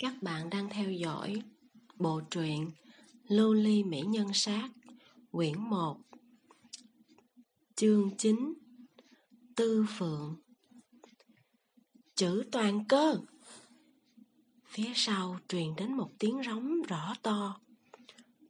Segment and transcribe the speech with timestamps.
[0.00, 1.42] Các bạn đang theo dõi
[1.98, 2.70] bộ truyện
[3.28, 4.70] Lưu Ly Mỹ Nhân Sát,
[5.30, 5.98] Quyển 1
[7.76, 8.54] Chương 9
[9.56, 10.36] Tư Phượng.
[12.14, 13.18] Chữ toàn cơ.
[14.64, 17.60] Phía sau truyền đến một tiếng rống rõ to.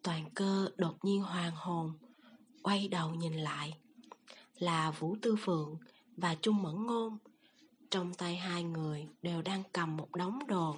[0.02, 1.92] Toàn cơ đột nhiên hoàng hồn,
[2.62, 3.74] Quay đầu nhìn lại.
[4.58, 5.76] Là Vũ Tư Phượng
[6.16, 7.18] và Trung Mẫn Ngôn.
[7.90, 10.76] Trong tay hai người đều đang cầm một đống đồ.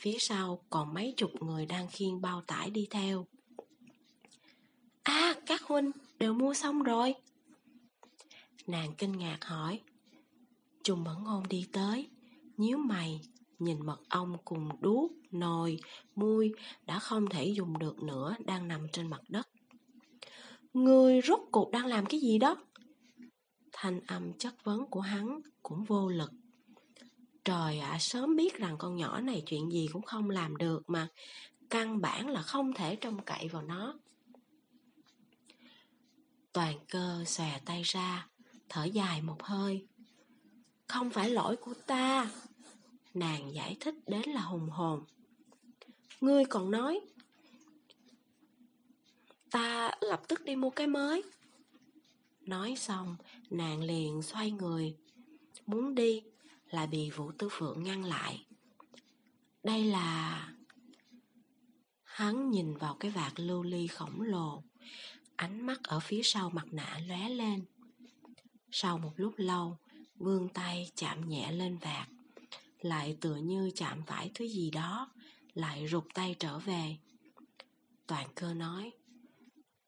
[0.00, 3.26] Phía sau còn mấy chục người đang khiêng bao tải đi theo.
[5.02, 7.14] À các huynh đều mua xong rồi.
[8.66, 9.80] Nàng kinh ngạc hỏi.
[10.84, 12.08] Trung Mẫn Ngôn đi tới
[12.56, 13.20] nhíu mày
[13.58, 15.80] Nhìn mật ong cùng đuốc, nồi,
[16.14, 16.52] muôi
[16.86, 19.48] Đã không thể dùng được nữa Đang nằm trên mặt đất.
[20.72, 22.56] Người rốt cuộc đang làm cái gì đó?
[23.72, 26.30] Thanh âm chất vấn của hắn cũng vô lực.
[27.50, 30.90] Trời ạ, à, sớm biết rằng con nhỏ này chuyện gì cũng không làm được
[30.90, 31.08] mà
[31.70, 33.94] Căn bản là không thể trông cậy vào nó.
[36.52, 38.28] Toàn cơ xòe tay ra
[38.68, 39.86] Thở dài một hơi.
[40.88, 42.30] Không phải lỗi của ta
[43.14, 45.04] Nàng giải thích đến là hùng hồn.
[46.20, 47.00] Ngươi còn nói
[49.50, 51.22] Ta lập tức đi mua cái mới.
[52.40, 53.16] Nói xong
[53.50, 54.96] Nàng liền xoay người
[55.66, 56.22] Muốn đi.
[56.70, 58.46] Là bị Vũ Tư Phượng ngăn lại.
[59.62, 60.48] Đây là
[62.02, 64.62] Hắn nhìn vào cái vạt lưu ly khổng lồ,
[65.36, 67.64] Ánh mắt ở phía sau mặt nạ lóe lên.
[68.70, 69.76] Sau một lúc lâu,
[70.16, 72.08] Vươn tay chạm nhẹ lên vạt,
[72.80, 75.10] Lại tựa như chạm phải thứ gì đó,
[75.54, 76.96] Lại rụt tay trở về.
[78.06, 78.92] Toàn cơ nói,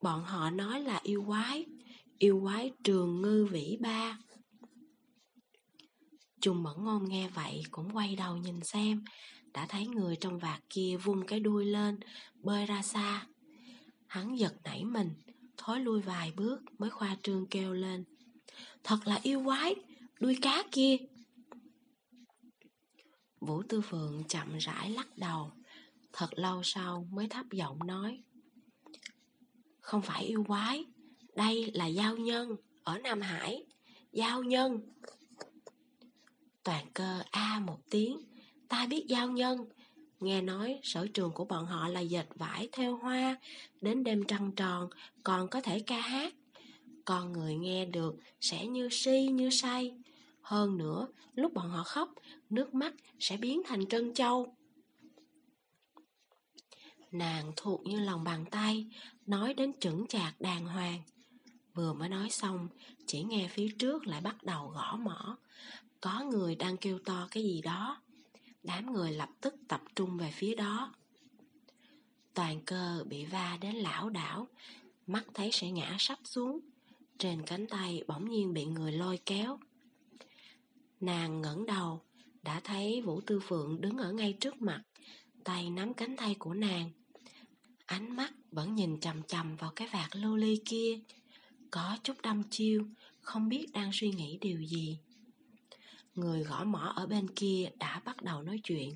[0.00, 1.67] Bọn họ nói là yêu quái
[2.19, 4.19] Yêu quái trường ngư vĩ ba.
[6.42, 9.04] Trung mẫn ngôn nghe vậy cũng quay đầu nhìn xem.
[9.52, 12.00] Đã thấy người trong vạt kia vung cái đuôi lên,
[12.34, 13.27] Bơi ra xa.
[14.06, 15.11] Hắn giật nảy mình,
[15.56, 18.05] Thối lui vài bước mới khoa trương kêu lên.
[18.84, 19.74] Thật là yêu quái,
[20.20, 20.96] Đuôi cá kia.
[23.40, 25.52] Vũ Tư Phượng chậm rãi lắc đầu.
[26.12, 28.22] Thật lâu sau mới thấp giọng nói,
[29.80, 30.84] Không phải yêu quái,
[31.36, 33.64] Đây là giao nhân Ở Nam Hải,
[34.12, 34.80] Giao nhân.
[36.64, 38.18] Toàn cơ A một tiếng.
[38.68, 39.67] Ta biết giao nhân.
[40.20, 43.36] Nghe nói sở trường của bọn họ là dệt vải theo hoa,
[43.80, 44.90] Đến đêm trăng tròn
[45.23, 46.34] còn có thể ca hát.
[47.05, 49.95] Con người nghe được sẽ như si như say.
[50.40, 52.14] Hơn nữa, lúc bọn họ khóc,
[52.50, 54.55] Nước mắt sẽ biến thành trân châu.
[57.11, 58.86] Nàng thuộc như lòng bàn tay,
[59.27, 61.02] Nói đến chững chạc đàng hoàng.
[61.74, 62.68] Vừa mới nói xong,
[63.06, 65.36] Chỉ nghe phía trước lại bắt đầu gõ mỏ
[66.02, 68.02] có người đang kêu to cái gì đó.
[68.63, 70.95] Đám người lập tức tập trung về phía đó.
[72.35, 74.48] Toàn cơ bị va đến lão đảo,
[75.07, 76.61] Mắt thấy sẽ ngã sắp xuống,
[77.18, 79.58] Trên cánh tay bỗng nhiên bị người lôi kéo.
[81.01, 82.02] Nàng ngẩng đầu,
[82.42, 84.83] Đã thấy Vũ Tư Phượng đứng ở ngay trước mặt,
[85.45, 86.91] Tay nắm cánh tay của nàng.
[87.86, 90.98] Ánh mắt vẫn nhìn chằm chằm vào cái vạt lô ly kia.
[91.70, 92.86] Có chút đăm chiêu,
[93.20, 94.98] Không biết đang suy nghĩ điều gì.
[96.14, 98.90] Người gõ mỏ ở bên kia đã bắt đầu nói chuyện.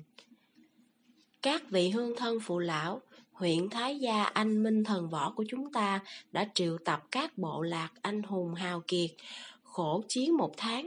[1.41, 3.01] Các vị hương thân phụ lão,
[3.31, 5.99] Huyện Thái Gia, anh minh thần võ của chúng ta
[6.31, 9.09] Đã triệu tập các bộ lạc anh hùng hào kiệt,
[9.63, 10.85] Khổ chiến một tháng,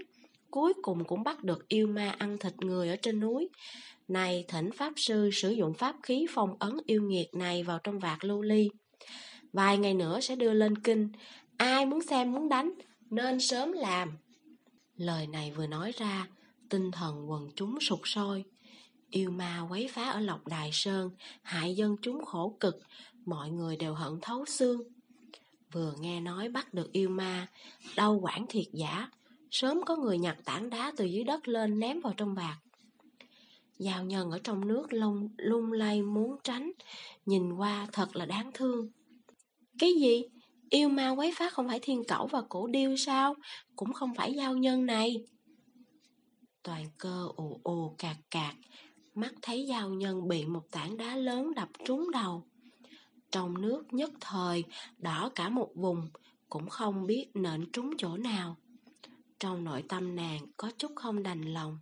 [0.51, 3.49] Cuối cùng cũng bắt được yêu ma ăn thịt người ở trên núi.
[4.09, 7.99] Này thỉnh Pháp Sư sử dụng pháp khí phong ấn yêu nghiệt này vào trong
[7.99, 8.71] vạt lưu ly.
[9.53, 11.09] Vài ngày nữa sẽ đưa lên kinh.
[11.57, 12.73] Ai muốn xem muốn đánh,
[13.11, 14.13] Nên sớm làm.
[15.01, 16.29] Lời này vừa nói ra,
[16.69, 18.45] tinh thần quần chúng sụt sôi.
[19.11, 21.11] Yêu ma quấy phá ở Lộc Đài Sơn,
[21.43, 22.83] hại dân chúng khổ cực,
[23.25, 24.83] mọi người đều hận thấu xương.
[25.73, 27.49] Vừa nghe nói bắt được yêu ma,
[27.97, 29.11] đau quản thiệt giả,
[29.51, 32.59] sớm có người nhặt tảng đá từ dưới đất lên ném vào trong bạc.
[33.79, 36.73] Giao nhân ở trong nước lông lung lay muốn tránh,
[37.27, 38.91] nhìn qua thật là đáng thương.
[39.79, 40.23] Cái gì?
[40.71, 43.35] Yêu ma quấy phá không phải thiên cẩu và cổ điêu sao?
[43.77, 45.25] Cũng không phải giao nhân này.
[46.63, 48.55] Toàn cơ ồ ồ cạc cạc,
[49.15, 52.45] mắt thấy giao nhân bị một tảng đá lớn đập trúng đầu.
[53.31, 54.65] Trong nước nhất thời,
[54.99, 56.09] đỏ cả một vùng,
[56.49, 58.57] cũng không biết nện trúng chỗ nào.
[59.41, 61.79] Trong nội tâm nàng có chút không đành lòng.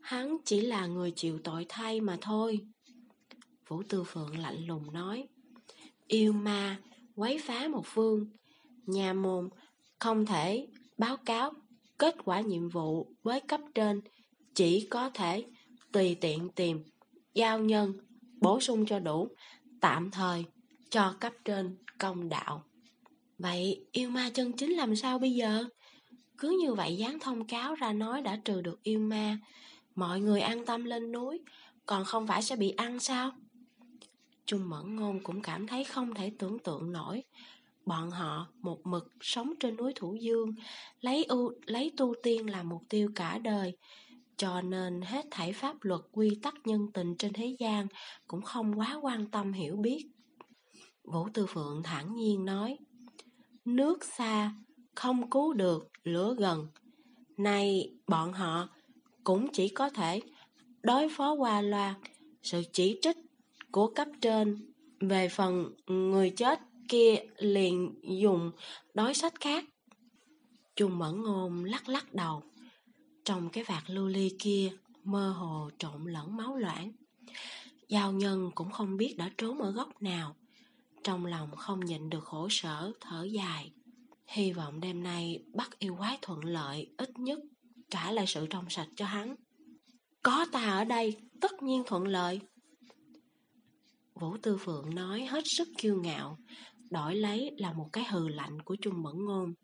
[0.00, 2.60] Hắn chỉ là người chịu tội thay mà thôi.
[3.68, 5.28] Vũ Tư Phượng lạnh lùng nói.
[6.06, 6.80] Yêu ma
[7.14, 8.26] quấy phá một phương.
[8.86, 9.48] Nhà môn
[9.98, 10.66] không thể
[10.98, 11.52] báo cáo
[11.98, 14.00] kết quả nhiệm vụ với cấp trên,
[14.54, 15.44] chỉ có thể
[15.92, 16.82] tùy tiện tìm
[17.34, 17.92] giao nhân,
[18.40, 19.28] bổ sung cho đủ,
[19.80, 20.44] tạm thời
[20.90, 22.64] cho cấp trên công đạo.
[23.38, 25.64] Vậy yêu ma chân chính làm sao bây giờ?
[26.38, 29.38] Cứ như vậy dán thông cáo ra nói đã trừ được yêu ma,
[29.94, 31.40] mọi người an tâm lên núi,
[31.86, 33.32] còn không phải sẽ bị ăn sao?
[34.46, 37.22] Trung Mẫn Ngôn cũng cảm thấy không thể tưởng tượng nổi.
[37.86, 40.54] Bọn họ một mực sống trên núi Thủ Dương,
[41.00, 43.76] lấy ưu, lấy tu tiên làm mục tiêu cả đời,
[44.36, 47.86] cho nên hết thảy pháp luật quy tắc nhân tình trên thế gian
[48.26, 50.06] cũng không quá quan tâm hiểu biết.
[51.04, 52.78] Vũ Tư Phượng thản nhiên nói,
[53.64, 54.52] nước xa,
[54.94, 56.66] không cứu được, lửa gần.
[57.36, 58.68] nay bọn họ
[59.24, 60.20] cũng chỉ có thể
[60.82, 61.94] đối phó qua loa
[62.42, 63.16] sự chỉ trích
[63.72, 68.50] của cấp trên về phần người chết kia liền dùng
[68.94, 69.64] đối sách khác.
[70.76, 72.42] Trung Mẫn Ngôn lắc lắc đầu.
[73.24, 74.72] Trong cái vạt lưu ly kia
[75.04, 76.92] mơ hồ trộn lẫn máu loãng.
[77.88, 80.36] Giao nhân cũng không biết đã trốn ở góc nào.
[81.04, 83.72] Trong lòng không nhịn được khổ sở, thở dài.
[84.26, 87.38] Hy vọng đêm nay bắt yêu quái thuận lợi, ít nhất
[87.90, 89.36] trả lại sự trong sạch cho hắn.
[90.22, 92.40] Có ta ở đây, tất nhiên thuận lợi.
[94.14, 96.38] Vũ Tư Phượng nói hết sức kiêu ngạo,
[96.90, 99.54] đổi lấy là một cái hừ lạnh của Trung Mẫn Ngôn.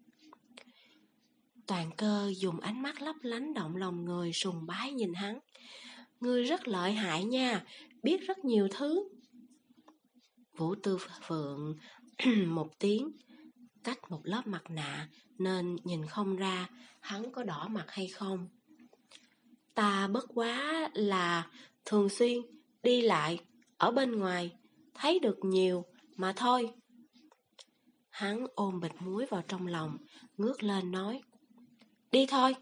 [1.67, 5.39] Toàn cơ dùng ánh mắt lấp lánh động lòng người sùng bái nhìn hắn.
[6.21, 7.65] Ngươi rất lợi hại nha,
[8.03, 9.09] biết rất nhiều thứ.
[10.57, 11.77] Vũ Tư Phượng
[12.47, 13.11] một tiếng,
[13.85, 15.09] cách một lớp mặt nạ
[15.39, 16.69] nên nhìn không ra
[17.01, 18.49] hắn có đỏ mặt hay không.
[19.75, 21.51] Ta bất quá là
[21.85, 22.39] thường xuyên
[22.83, 23.39] đi lại
[23.79, 24.57] ở bên ngoài,
[24.95, 25.85] thấy được nhiều
[26.17, 26.71] mà thôi.
[28.11, 29.97] Hắn ôm bịch muối vào trong lòng,
[30.37, 31.23] ngước lên nói.
[32.11, 32.55] Đi thôi,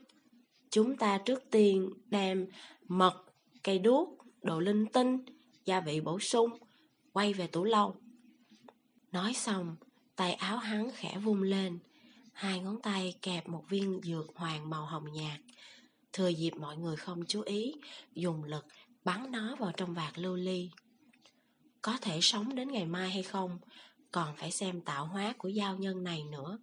[0.70, 2.46] chúng ta trước tiên đem
[2.88, 3.24] mật,
[3.62, 4.08] cây đuốc,
[4.42, 5.18] đồ linh tinh,
[5.64, 6.50] gia vị bổ sung,
[7.12, 7.96] quay về tủ lâu.
[9.12, 9.76] Nói xong,
[10.16, 11.78] tay áo hắn khẽ vung lên,
[12.32, 15.40] hai ngón tay kẹp một viên dược hoàng màu hồng nhạt.
[16.12, 17.74] Thừa dịp mọi người không chú ý,
[18.14, 18.64] dùng lực
[19.04, 20.70] bắn nó vào trong vạt lưu ly.
[21.86, 23.58] Có thể sống đến ngày mai hay không,
[24.10, 26.58] còn phải xem tạo hóa của giao nhân này nữa.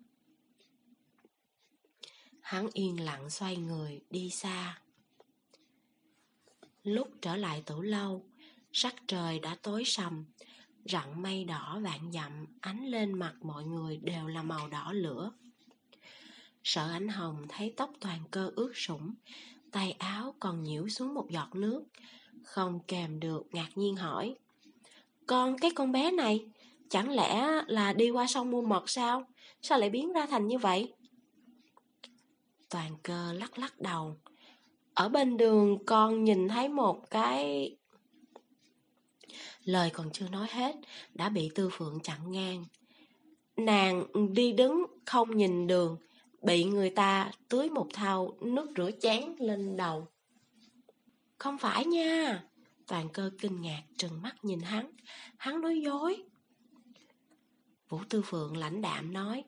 [2.42, 4.81] Hắn yên lặng xoay người đi xa.
[6.84, 8.25] Lúc trở lại tủ lâu,
[8.74, 10.25] sắc trời đã tối sầm,
[10.86, 15.31] rặng mây đỏ vạn dặm ánh lên mặt mọi người đều là màu đỏ lửa.
[16.64, 19.14] Sợ ánh hồng thấy tóc toàn cơ ướt sũng,
[19.72, 21.84] tay áo còn nhiễu xuống một giọt nước,
[22.44, 24.36] không kèm được ngạc nhiên hỏi.
[25.28, 26.46] Con cái con bé này,
[26.90, 29.25] chẳng lẽ là đi qua sông mua mật sao?
[29.62, 30.94] Sao lại biến ra thành như vậy?
[32.70, 34.16] Toàn cơ lắc lắc đầu.
[34.94, 37.75] Ở bên đường con nhìn thấy một cái...
[39.64, 40.75] Lời còn chưa nói hết,
[41.14, 42.66] đã bị Tư Phượng chặn ngang.
[43.58, 45.98] Nàng đi đứng không nhìn đường,
[46.42, 50.08] bị người ta tưới một thau nước rửa chén lên đầu.
[51.38, 52.44] Không phải nha,
[52.88, 54.92] Toàn cơ kinh ngạc trừng mắt nhìn hắn,
[55.38, 56.24] hắn nói dối.
[57.90, 59.44] Vũ Tư Phượng lãnh đạm nói,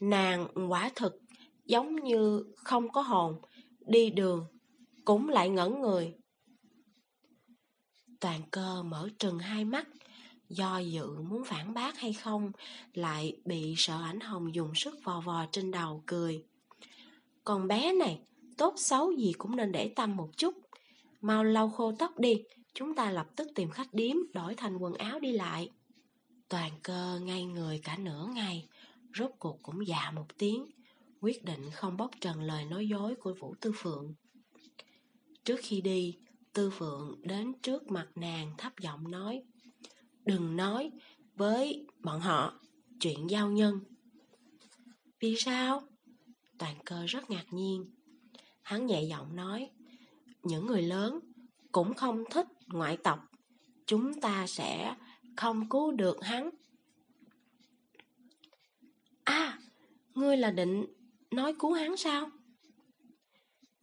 [0.00, 1.22] nàng quả thực
[1.64, 3.40] giống như không có hồn,
[3.86, 4.46] đi đường,
[5.04, 6.14] cũng lại ngẩn người.
[8.20, 9.88] Toàn cơ mở trừng hai mắt,
[10.48, 12.52] do dự muốn phản bác hay không,
[12.94, 16.44] lại bị sợ ảnh hồng dùng sức vò vò trên đầu cười.
[17.44, 18.20] Còn bé này,
[18.56, 20.54] tốt xấu gì cũng nên để tâm một chút.
[21.20, 22.42] Mau lau khô tóc đi,
[22.74, 25.70] chúng ta lập tức tìm khách điếm đổi thành quần áo đi lại.
[26.48, 28.68] Toàn cơ ngay người cả nửa ngày,
[29.18, 30.66] rốt cuộc cũng dạ một tiếng,
[31.20, 34.14] quyết định không bóc trần lời nói dối của Vũ Tư Phượng.
[35.44, 36.18] Trước khi đi,
[36.52, 39.42] Tư Phượng đến trước mặt nàng thấp giọng nói
[40.24, 40.90] Đừng nói
[41.36, 42.60] với bọn họ
[43.00, 43.80] chuyện giao nhân.
[45.20, 45.82] Vì sao?
[46.58, 47.90] Toàn cơ rất ngạc nhiên.
[48.62, 49.70] Hắn nhẹ giọng nói
[50.42, 51.20] Những người lớn
[51.72, 53.28] cũng không thích ngoại tộc.
[53.86, 54.96] Chúng ta sẽ
[55.36, 56.50] không cứu được hắn.
[59.24, 59.58] À,
[60.14, 60.86] ngươi là định
[61.30, 62.30] nói cứu hắn sao?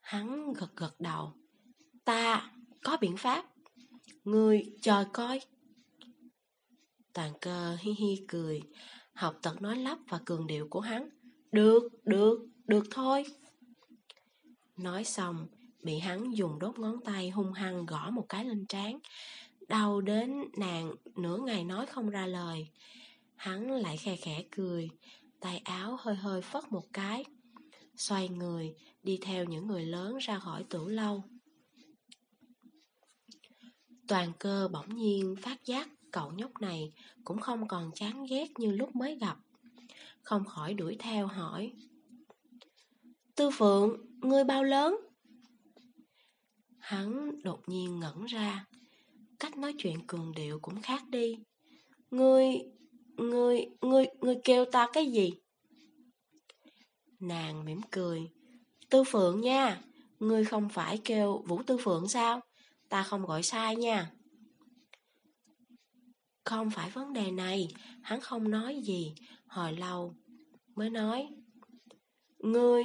[0.02, 1.34] Hắn gật gật đầu.
[2.06, 2.52] Ta
[2.84, 3.46] có biện pháp.
[4.24, 5.42] Ngươi chờ coi.
[7.14, 8.62] Toàn cơ hi hi cười,
[9.14, 11.10] học tật nói lắp và cường điệu của hắn.
[11.52, 13.26] Được, được, được thôi.
[14.78, 15.48] Nói xong,
[15.84, 19.00] bị hắn dùng đốt ngón tay hung hăng gõ một cái lên trán.
[19.68, 22.68] Đau đến nàng nửa ngày nói không ra lời.
[23.36, 24.90] Hắn lại khe khẽ cười,
[25.40, 27.26] tay áo hơi hơi phất một cái.
[27.96, 31.24] Xoay người, đi theo những người lớn ra khỏi tủ lâu.
[34.08, 36.94] Toàn cơ bỗng nhiên phát giác cậu nhóc này
[37.24, 39.38] cũng không còn chán ghét như lúc mới gặp.
[40.22, 41.74] Không khỏi đuổi theo hỏi.
[43.36, 45.09] Tư Phượng, ngươi bao lớn?
[46.90, 48.66] Hắn đột nhiên ngẩn ra.
[49.40, 51.38] Cách nói chuyện cường điệu cũng khác đi.
[52.12, 52.46] Ngươi,
[53.18, 55.34] ngươi, ngươi, ngươi kêu ta cái gì?
[57.20, 58.30] Nàng mỉm cười.
[58.90, 59.82] Tư Phượng nha,
[60.20, 62.42] ngươi không phải kêu Vũ Tư Phượng sao?
[62.90, 64.12] Ta không gọi sai nha.
[66.44, 67.68] Không phải vấn đề này,
[68.02, 69.14] hắn không nói gì,
[69.48, 70.16] hồi lâu
[70.76, 71.28] mới nói.
[72.40, 72.84] Ngươi,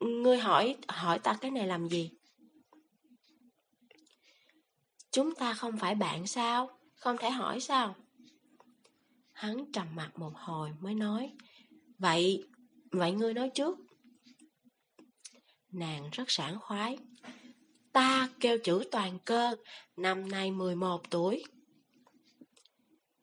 [0.00, 2.10] ngươi hỏi, hỏi ta cái này làm gì?
[5.16, 6.70] Chúng ta không phải bạn sao?
[6.94, 7.96] Không thể hỏi sao?
[9.32, 11.32] Hắn trầm mặt một hồi mới nói.
[11.98, 12.44] Vậy,
[12.90, 13.78] vậy ngươi nói trước.
[15.72, 16.98] Nàng rất sảng khoái.
[17.92, 19.56] Ta kêu chữ toàn cơ,
[19.96, 21.44] năm nay 11 tuổi.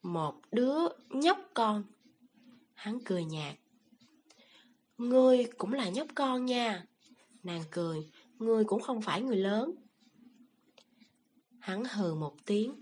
[0.02, 1.84] Một đứa nhóc con.
[2.74, 3.56] Hắn cười nhạt.
[4.98, 6.86] Ngươi cũng là nhóc con nha.
[7.44, 8.10] Nàng cười,
[8.40, 9.76] ngươi cũng không phải người lớn.
[11.64, 12.76] Hắn hừ một tiếng.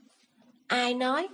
[0.67, 1.27] Ai nói?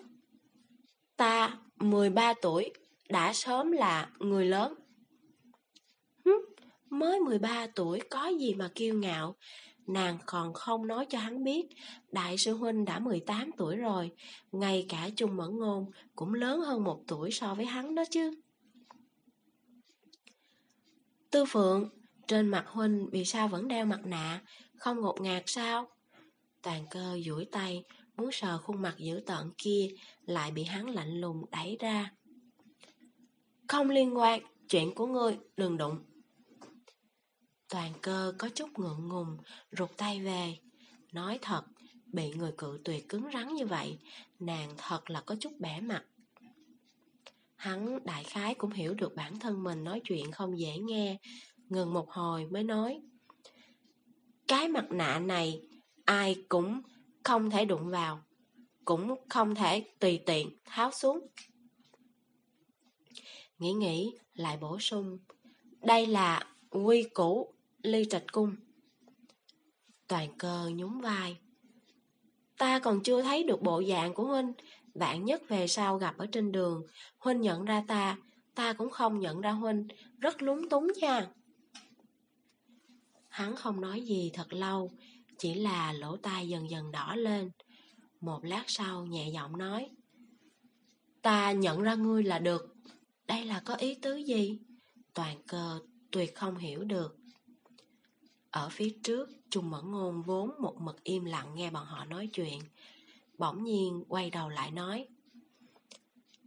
[1.18, 2.72] Ta 13 tuổi,
[3.10, 4.74] đã sớm là người lớn.
[6.25, 6.32] Hứ,
[6.89, 9.36] mới 13 tuổi có gì mà kiêu ngạo.
[9.88, 11.66] Nàng còn không nói cho hắn biết,
[12.12, 14.12] đại sư huynh đã 18 tuổi rồi,
[14.51, 18.42] ngay cả Trung Mẫn Ngôn cũng lớn hơn một tuổi so với hắn đó chứ.
[21.32, 21.89] Tư Phượng,
[22.27, 24.42] trên mặt huynh vì sao vẫn đeo mặt nạ,
[24.75, 25.88] không ngột ngạt sao?
[26.62, 27.84] Toàn cơ duỗi tay,
[28.18, 29.90] muốn sờ khuôn mặt dữ tợn kia,
[30.26, 32.12] lại bị hắn lạnh lùng đẩy ra.
[33.68, 36.04] Không liên quan, chuyện của ngươi, đừng đụng.
[37.70, 39.38] Toàn cơ có chút ngượng ngùng,
[39.72, 40.58] rụt tay về.
[41.12, 41.64] Nói thật,
[42.06, 43.98] bị người cự tuyệt cứng rắn như vậy,
[44.40, 46.04] nàng thật là có chút bẻ mặt.
[47.56, 51.18] Hắn đại khái cũng hiểu được bản thân mình nói chuyện không dễ nghe,
[51.70, 53.02] ngừng một hồi mới nói.
[54.48, 55.62] Cái mặt nạ này,
[56.08, 56.82] ai cũng
[57.24, 58.20] không thể đụng vào,
[58.86, 61.28] cũng không thể tùy tiện tháo xuống.
[63.60, 65.18] Nghĩ nghĩ, lại bổ sung.
[65.82, 68.56] Đây là quy củ ly trạch cung.
[70.08, 71.38] Toàn cơ nhún vai.
[72.58, 74.54] Ta còn chưa thấy được bộ dạng của Huynh,
[74.96, 76.88] bạn nhất về sau gặp ở trên đường,
[77.18, 78.18] Huynh nhận ra ta,
[78.56, 79.88] ta cũng không nhận ra Huynh,
[80.20, 81.28] rất lúng túng nha.
[83.28, 84.92] Hắn không nói gì thật lâu,
[85.38, 87.51] chỉ là lỗ tai dần dần đỏ lên.
[88.22, 89.89] Một lát sau nhẹ giọng nói,
[91.27, 92.75] Ta nhận ra ngươi là được.
[93.27, 94.60] Đây là có ý tứ gì?
[95.13, 95.79] Toàn cơ
[96.12, 97.17] tuyệt không hiểu được.
[98.51, 102.27] Ở phía trước, Trung Mẫn Ngôn vốn một mực im lặng nghe bọn họ nói
[102.27, 102.62] chuyện.
[103.38, 105.08] Bỗng nhiên quay đầu lại nói.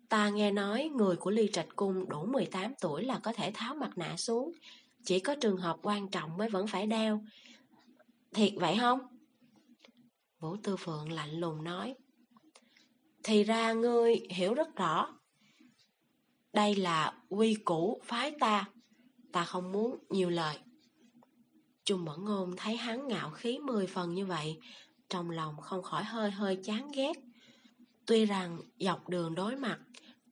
[0.08, 3.74] Ta nghe nói người của Ly Trạch Cung đủ 18 tuổi là có thể tháo
[3.74, 4.52] mặt nạ xuống.
[5.04, 7.24] Chỉ có trường hợp quan trọng mới vẫn phải đeo.
[8.34, 9.00] Thiệt vậy không?
[10.40, 11.94] Vũ Tư Phượng lạnh lùng nói.
[13.24, 15.18] Thì ra ngươi hiểu rất rõ.
[16.52, 18.68] Đây là quy củ phái ta.
[19.32, 20.58] Ta không muốn nhiều lời.
[21.84, 24.58] Trung Mẫn Ngôn thấy hắn ngạo khí mười phần như vậy,
[25.08, 27.12] trong lòng không khỏi hơi hơi chán ghét.
[28.06, 29.78] Tuy rằng dọc đường đối mặt,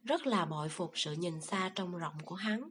[0.03, 2.69] rất là bội phục sự nhìn xa trong rộng của hắn,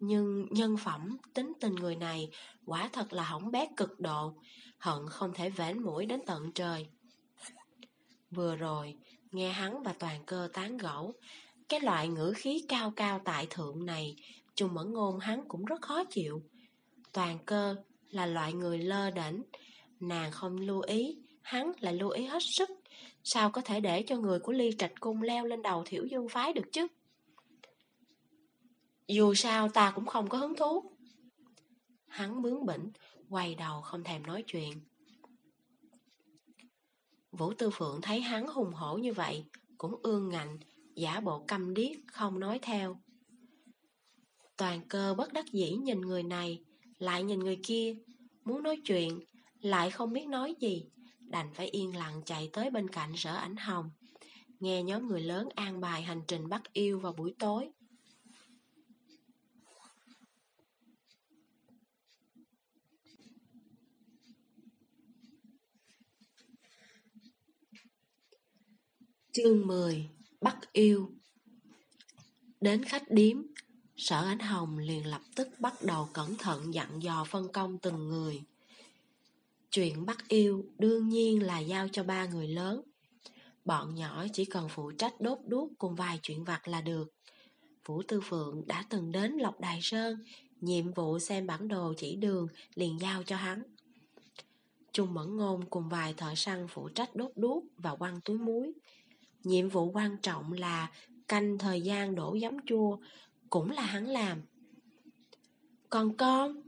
[0.00, 2.30] nhưng nhân phẩm, tính tình người này
[2.66, 4.34] quả thật là hỏng bét cực độ,
[4.78, 6.86] hận không thể vén mũi đến tận trời.
[8.30, 8.96] Vừa rồi,
[9.32, 11.14] nghe hắn và toàn cơ tán gẫu,
[11.68, 14.16] cái loại ngữ khí cao cao tại thượng này,
[14.54, 16.42] trùng Mẫn Ngôn hắn cũng rất khó chịu.
[17.12, 17.76] Toàn cơ
[18.10, 19.42] là loại người lơ đỉnh
[20.00, 22.70] nàng không lưu ý, hắn lại lưu ý hết sức.
[23.24, 26.28] Sao có thể để cho người của ly trạch cung leo lên đầu thiểu dương
[26.28, 26.86] phái được chứ?
[29.14, 30.92] Dù sao ta cũng không có hứng thú.
[32.06, 32.90] Hắn bướng bỉnh,
[33.28, 34.80] quay đầu không thèm nói chuyện.
[37.32, 39.44] Vũ Tư Phượng thấy hắn hùng hổ như vậy,
[39.78, 40.58] cũng ương ngạnh,
[40.94, 43.00] giả bộ câm điếc, không nói theo.
[44.56, 46.64] Toàn cơ bất đắc dĩ nhìn người này,
[46.98, 47.96] lại nhìn người kia,
[48.44, 49.20] muốn nói chuyện,
[49.60, 50.84] lại không biết nói gì,
[51.20, 53.90] đành phải yên lặng chạy tới bên cạnh sở ảnh hồng,
[54.60, 57.70] nghe nhóm người lớn an bài hành trình bắt yêu vào buổi tối.
[69.32, 70.08] Chương 10
[70.40, 71.10] Bắt yêu
[72.60, 73.42] Đến khách điếm
[73.96, 78.08] Sở Ánh Hồng liền lập tức bắt đầu cẩn thận dặn dò phân công từng
[78.08, 78.42] người.
[79.70, 82.82] Chuyện bắt yêu đương nhiên là giao cho ba người lớn,
[83.64, 87.14] Bọn nhỏ chỉ cần phụ trách đốt đuốc cùng vài chuyện vặt là được.
[87.86, 90.24] Vũ Tư Phượng đã từng đến Lộc Đài Sơn,
[90.60, 93.62] nhiệm vụ xem bản đồ chỉ đường liền giao cho hắn.
[94.92, 98.72] Trung Mẫn Ngôn cùng vài thợ săn phụ trách đốt đuốc và quăng túi muối.
[99.42, 100.90] Nhiệm vụ quan trọng là
[101.28, 102.98] canh thời gian đổ giấm chua,
[103.50, 104.42] cũng là hắn làm.
[105.90, 106.62] Còn con?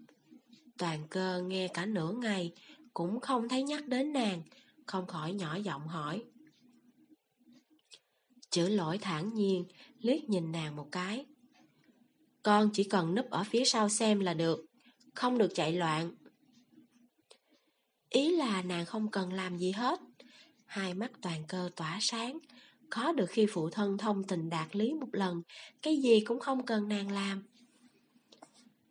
[0.78, 2.52] Toàn cơ nghe cả nửa ngày,
[2.94, 4.42] cũng không thấy nhắc đến nàng,
[4.86, 6.24] không khỏi nhỏ giọng hỏi.
[8.50, 9.64] Chữ lỗi thản nhiên,
[9.98, 11.26] liếc nhìn nàng một cái.
[12.42, 14.66] Con chỉ cần núp ở phía sau xem là được,
[15.14, 16.14] không được chạy loạn.
[18.08, 20.00] Ý là nàng không cần làm gì hết.
[20.64, 22.38] Hai mắt toàn cơ tỏa sáng,
[22.92, 25.42] khó được khi phụ thân thông tình đạt lý một lần,
[25.82, 27.42] cái gì cũng không cần nàng làm.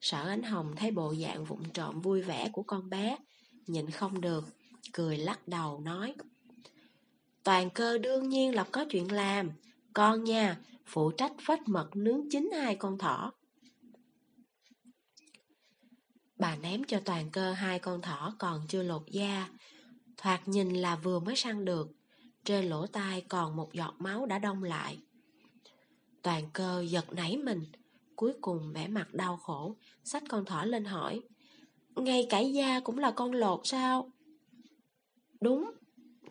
[0.01, 3.17] Sở ánh hồng thấy bộ dạng vụng trộm vui vẻ của con bé,
[3.67, 4.45] nhịn không được,
[4.93, 6.15] cười lắc đầu nói.
[7.43, 9.51] Toàn cơ đương nhiên là có chuyện làm,
[9.93, 13.33] con nha, phụ trách phết mật nướng chín hai con thỏ.
[16.39, 19.49] Bà ném cho toàn cơ hai con thỏ còn chưa lột da,
[20.17, 22.00] thoạt nhìn là vừa mới săn được,
[22.45, 24.99] trên lỗ tai còn một giọt máu đã đông lại.
[26.21, 27.65] Toàn cơ giật nảy mình,
[28.15, 31.21] cuối cùng vẻ mặt đau khổ, xách con thỏ lên hỏi.
[31.95, 34.11] Ngay cả da cũng là con lột sao?
[35.41, 35.71] Đúng,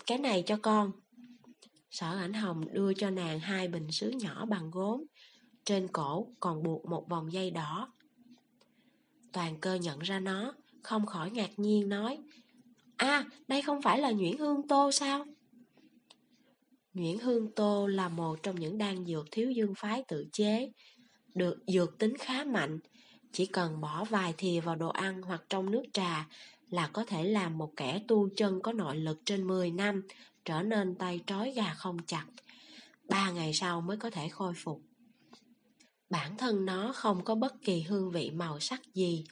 [0.06, 0.92] cái này cho con.
[1.90, 5.04] Sở ảnh hồng đưa cho nàng hai bình sứ nhỏ bằng gốm,
[5.64, 7.92] trên cổ còn buộc một vòng dây đỏ.
[9.32, 12.18] Toàn cơ nhận ra nó, không khỏi ngạc nhiên nói,
[13.00, 15.24] À, đây không phải là nhuyễn hương tô sao?
[16.94, 20.72] Nguyễn hương tô là một trong những đan dược thiếu dương phái tự chế,
[21.34, 22.78] được dược tính khá mạnh,
[23.32, 26.28] chỉ cần bỏ vài thìa vào đồ ăn hoặc trong nước trà
[26.70, 30.02] là có thể làm một kẻ tu chân có nội lực trên 10 năm
[30.44, 32.26] trở nên tay trói gà không chặt.
[33.08, 34.82] Ba ngày sau mới có thể khôi phục.
[36.10, 39.24] Bản thân nó không có bất kỳ hương vị màu sắc gì.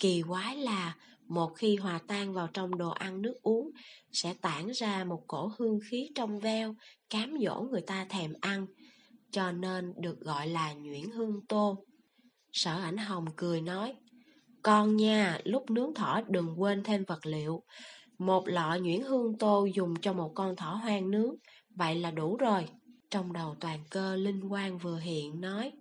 [0.00, 0.96] Kỳ quái là
[1.28, 3.70] một khi hòa tan vào trong đồ ăn nước uống
[4.12, 6.74] sẽ tản ra một cổ hương khí trong veo,
[7.10, 8.66] cám dỗ người ta thèm ăn,
[9.30, 11.84] cho nên được gọi là nhuyễn hương tô.
[12.52, 13.94] Sở ảnh hồng cười nói,
[14.62, 17.62] con nha, lúc nướng thỏ đừng quên thêm vật liệu.
[18.18, 21.34] Một lọ nhuyễn hương tô dùng cho một con thỏ hoang nướng,
[21.74, 22.68] vậy là đủ rồi.
[23.10, 25.72] Trong đầu toàn cơ linh quang vừa hiện nói,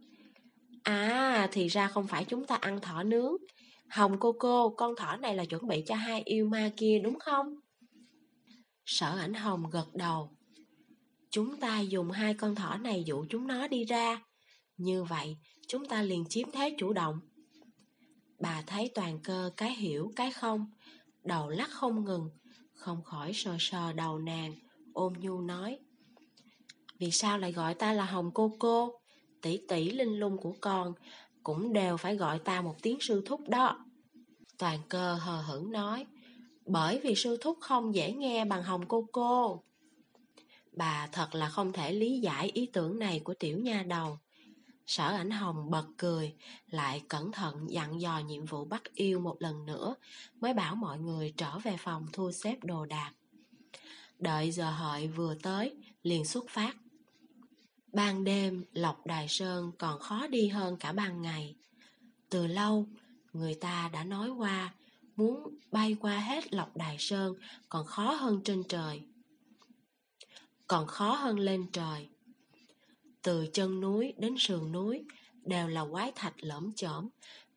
[0.88, 3.34] À, thì ra không phải chúng ta ăn thỏ nướng.
[3.90, 7.20] Hồng cô cô, con thỏ này là chuẩn bị cho hai yêu ma kia đúng
[7.20, 7.56] không?
[8.86, 10.32] Sở ảnh hồng gật đầu.
[11.30, 14.22] Chúng ta dùng hai con thỏ này dụ chúng nó đi ra.
[14.78, 17.20] Như vậy, chúng ta liền chiếm thế chủ động.
[18.40, 20.72] Bà thấy toàn cơ cái hiểu cái không,
[21.24, 22.30] đầu lắc không ngừng,
[22.74, 24.54] không khỏi sờ sờ đầu nàng,
[24.94, 25.80] ôm nhu nói.
[27.00, 29.00] Vì sao lại gọi ta là Hồng cô cô?
[29.42, 30.94] tỷ tỷ linh lung của con
[31.48, 33.86] cũng đều phải gọi ta một tiếng sư thúc đó.
[34.58, 36.06] Toàn cơ hờ hững nói,
[36.66, 39.64] bởi vì sư thúc không dễ nghe bằng hồng cô cô.
[40.72, 44.20] Bà thật là không thể lý giải ý tưởng này của tiểu nha đầu.
[44.86, 46.34] Sở ảnh hồng bật cười,
[46.70, 49.96] lại cẩn thận dặn dò nhiệm vụ bắt yêu một lần nữa,
[50.40, 53.12] mới bảo mọi người trở về phòng thu xếp đồ đạc.
[54.20, 56.76] Đợi giờ hợi vừa tới, liền xuất phát.
[57.98, 61.56] Ban đêm, Lộc Đài Sơn còn khó đi hơn cả ban ngày.
[62.30, 62.86] Từ lâu,
[63.34, 64.74] người ta đã nói qua,
[65.16, 67.36] muốn bay qua hết Lộc Đài Sơn
[67.70, 69.02] còn khó hơn trên trời.
[70.68, 72.08] Còn khó hơn lên trời.
[73.22, 75.06] Từ chân núi đến sườn núi
[75.46, 77.10] đều là quái thạch lởm chởm,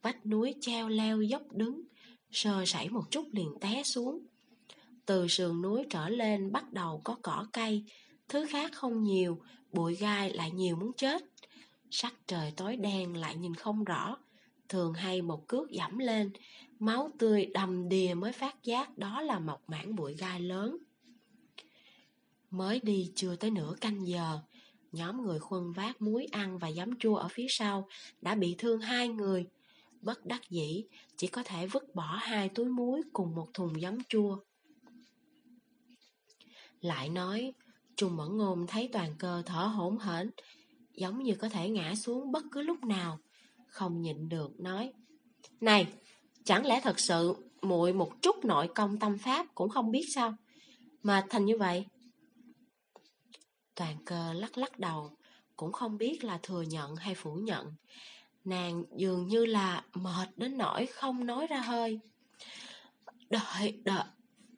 [0.03, 1.83] vách núi treo leo dốc đứng,
[2.31, 4.27] sơ sảy một chút liền té xuống.
[5.07, 7.85] Từ sườn núi trở lên bắt đầu có cỏ cây,
[8.29, 9.41] thứ khác không nhiều,
[9.73, 11.23] bụi gai lại nhiều muốn chết.
[11.91, 14.17] Sắc trời tối đen lại nhìn không rõ,
[14.69, 16.31] thường hay một cước dẫm lên,
[16.79, 20.77] máu tươi đầm đìa mới phát giác đó là một mảng bụi gai lớn.
[22.51, 24.41] Mới đi chưa tới nửa canh giờ,
[24.93, 27.89] nhóm người khuân vác muối ăn và giấm chua ở phía sau
[28.21, 29.47] đã bị thương hai người.
[30.01, 30.85] Bất đắc dĩ,
[31.17, 34.39] chỉ có thể vứt bỏ hai túi muối cùng một thùng giấm chua.
[36.81, 37.53] Lại nói,
[38.01, 40.31] Trung Mẫn Ngôn thấy toàn cơ thở hổn hển,
[40.95, 43.19] giống như có thể ngã xuống bất cứ lúc nào.
[43.67, 44.93] Không nhịn được nói,
[45.61, 45.87] Này,
[46.45, 50.35] chẳng lẽ thật sự muội một chút nội công tâm pháp cũng không biết sao?
[51.03, 51.87] Mà thành như vậy.
[53.75, 55.11] Toàn cơ lắc lắc đầu,
[55.57, 57.75] cũng không biết là thừa nhận hay phủ nhận.
[58.45, 62.01] Nàng dường như là mệt đến nỗi không nói ra hơi.
[63.31, 64.05] Đợi, đợi,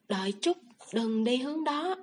[0.08, 0.56] đợi chút,
[0.92, 1.96] đừng đi hướng đó.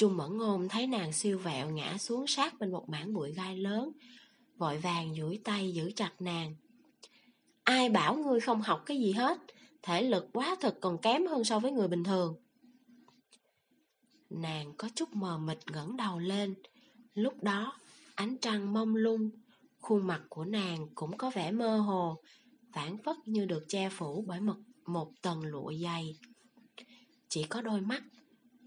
[0.00, 3.56] Trung Mẫn Ngôn thấy nàng siêu vẹo ngã xuống sát bên một mảng bụi gai
[3.56, 3.92] lớn,
[4.56, 6.54] vội vàng duỗi tay giữ chặt nàng.
[7.64, 9.38] Ai bảo ngươi không học cái gì hết,
[9.82, 12.34] thể lực quá thực còn kém hơn so với người bình thường.
[14.30, 16.54] Nàng có chút mờ mịt ngẩng đầu lên,
[17.14, 17.78] lúc đó
[18.14, 19.30] ánh trăng mông lung,
[19.80, 22.22] khuôn mặt của nàng cũng có vẻ mơ hồ,
[22.72, 26.18] phản phất như được che phủ bởi một, một tầng lụa dày.
[27.28, 28.02] Chỉ có đôi mắt,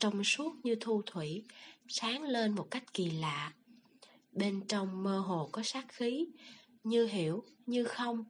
[0.03, 1.43] trong suốt như thu thủy,
[1.87, 3.53] sáng lên một cách kỳ lạ.
[4.31, 6.27] Bên trong mơ hồ có sát khí,
[6.83, 8.23] như hiểu, như không,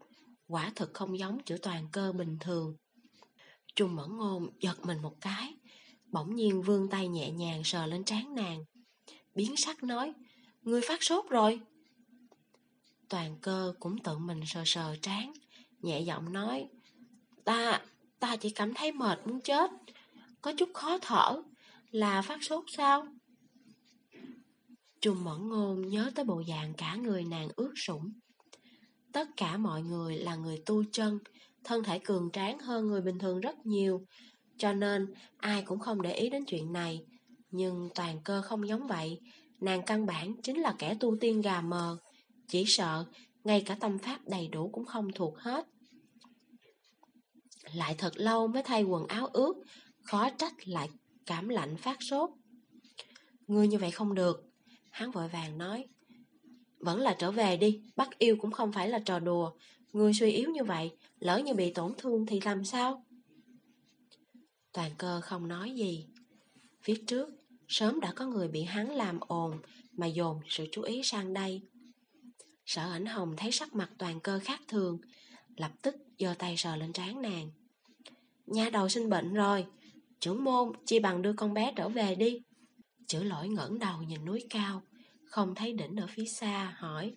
[0.48, 2.76] quả thực không giống chữ toàn cơ bình thường.
[3.76, 5.54] Trung mẫn ngôn giật mình một cái,
[6.06, 8.66] bỗng nhiên vươn tay nhẹ nhàng sờ lên trán nàng.
[9.36, 10.14] Biến sắc nói,
[10.62, 11.60] ngươi phát sốt rồi.
[13.10, 15.34] Toàn cơ cũng tự mình sờ sờ trán,
[15.82, 16.68] nhẹ giọng nói,
[17.44, 17.82] ta,
[18.20, 19.72] ta chỉ cảm thấy mệt muốn chết,
[20.42, 21.44] có chút khó thở,
[21.94, 23.08] là phát sốt sao?
[25.02, 28.12] trùng mẫn ngôn nhớ tới bộ dạng cả người nàng ướt sũng.
[29.12, 31.20] Tất cả mọi người là người tu chân,
[31.64, 34.06] thân thể cường tráng hơn người bình thường rất nhiều,
[34.58, 37.06] cho nên ai cũng không để ý đến chuyện này.
[37.52, 39.20] Nhưng toàn cơ không giống vậy,
[39.60, 41.98] nàng căn bản chính là kẻ tu tiên gà mờ,
[42.48, 43.06] chỉ sợ
[43.44, 45.68] ngay cả tâm pháp đầy đủ cũng không thuộc hết.
[47.74, 49.54] Lại thật lâu mới thay quần áo ướt,
[50.04, 50.90] khó trách lại
[51.26, 52.30] cảm lạnh phát sốt.
[53.48, 54.50] Ngươi như vậy không được,
[54.90, 55.86] hắn vội vàng nói.
[56.80, 59.52] Vẫn là trở về đi, bắt yêu cũng không phải là trò đùa.
[59.94, 63.06] Ngươi suy yếu như vậy, lỡ như bị tổn thương thì làm sao?
[64.72, 66.08] Toàn cơ không nói gì.
[66.84, 67.30] Phía trước,
[67.68, 69.60] sớm đã có người bị hắn làm ồn
[69.92, 71.62] mà dồn sự chú ý sang đây.
[72.66, 75.00] Sở ảnh hồng thấy sắc mặt toàn cơ khác thường,
[75.56, 77.52] lập tức giơ tay sờ lên trán nàng.
[78.46, 79.66] Nha đầu sinh bệnh rồi,
[80.24, 82.42] trưởng môn chi bằng đưa con bé trở về đi.
[83.08, 84.82] Chữ lỗi ngẩng đầu nhìn núi cao,
[85.26, 87.16] không thấy đỉnh ở phía xa, hỏi.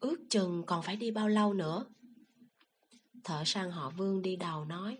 [0.00, 1.84] Ước chừng còn phải đi bao lâu nữa?
[3.24, 4.98] Thợ săn họ vương đi đầu nói.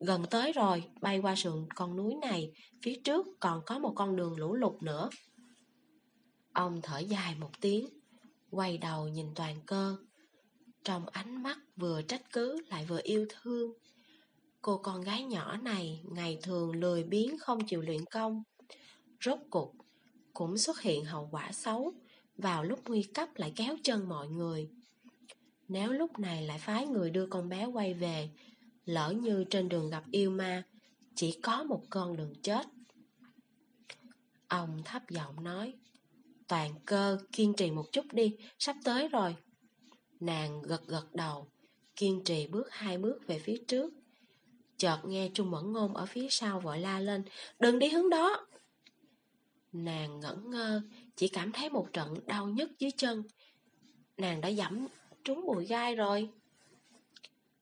[0.00, 4.16] Gần tới rồi, bay qua sườn con núi này, phía trước còn có một con
[4.16, 5.10] đường lũ lụt nữa.
[6.52, 7.88] Ông thở dài một tiếng,
[8.50, 9.96] quay đầu nhìn toàn cơ.
[10.84, 13.72] Trong ánh mắt vừa trách cứ lại vừa yêu thương.
[14.68, 18.42] Cô con gái nhỏ này ngày thường lười biếng không chịu luyện công.
[19.24, 19.72] Rốt cục
[20.32, 21.92] cũng xuất hiện hậu quả xấu,
[22.36, 24.68] vào lúc nguy cấp lại kéo chân mọi người.
[25.68, 28.30] Nếu lúc này lại phái người đưa con bé quay về,
[28.84, 30.62] lỡ như trên đường gặp yêu ma,
[31.14, 32.66] chỉ có một con đường chết.
[34.48, 35.74] Ông thấp giọng nói,
[36.48, 39.36] toàn cơ kiên trì một chút đi, sắp tới rồi.
[40.20, 41.48] Nàng gật gật đầu,
[41.96, 43.97] kiên trì bước hai bước về phía trước.
[44.78, 47.24] Chợt nghe Trung Mẫn Ngôn ở phía sau vội la lên,
[47.58, 48.46] đừng đi hướng đó.
[49.72, 50.82] Nàng ngẩn ngơ,
[51.16, 53.22] chỉ cảm thấy một trận đau nhức dưới chân.
[54.16, 54.86] Nàng đã dẫm
[55.24, 56.28] trúng bụi gai rồi.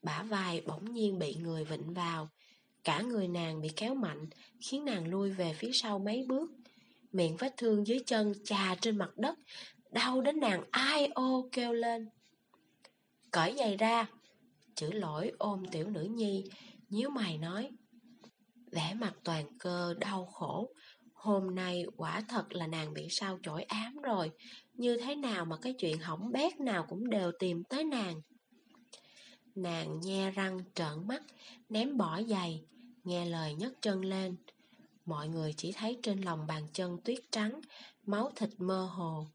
[0.02, 2.29] Bả vai bỗng nhiên bị người vịnh vào.
[2.85, 4.26] Cả người nàng bị kéo mạnh,
[4.61, 6.50] khiến nàng lui về phía sau mấy bước.
[7.12, 9.38] Miệng vết thương dưới chân chà trên mặt đất,
[9.90, 12.09] đau đến nàng ai ô kêu lên.
[13.31, 14.07] Cởi giày ra,
[14.74, 16.44] chữ lỗi ôm tiểu nữ nhi,
[16.88, 17.70] nhíu mày nói.
[18.72, 20.70] Vẻ mặt toàn cơ đau khổ,
[21.27, 24.31] Hôm nay quả thật là nàng bị sao chổi ám rồi.
[24.75, 28.20] Như thế nào mà cái chuyện hỏng bét nào cũng đều tìm tới nàng?
[29.55, 31.22] Nàng nhe răng trợn mắt
[31.68, 32.64] Ném bỏ giày
[33.05, 34.37] Nghe lời nhấc chân lên.
[35.05, 37.61] Mọi người chỉ thấy trên lòng bàn chân tuyết trắng
[38.07, 39.27] Máu thịt mơ hồ.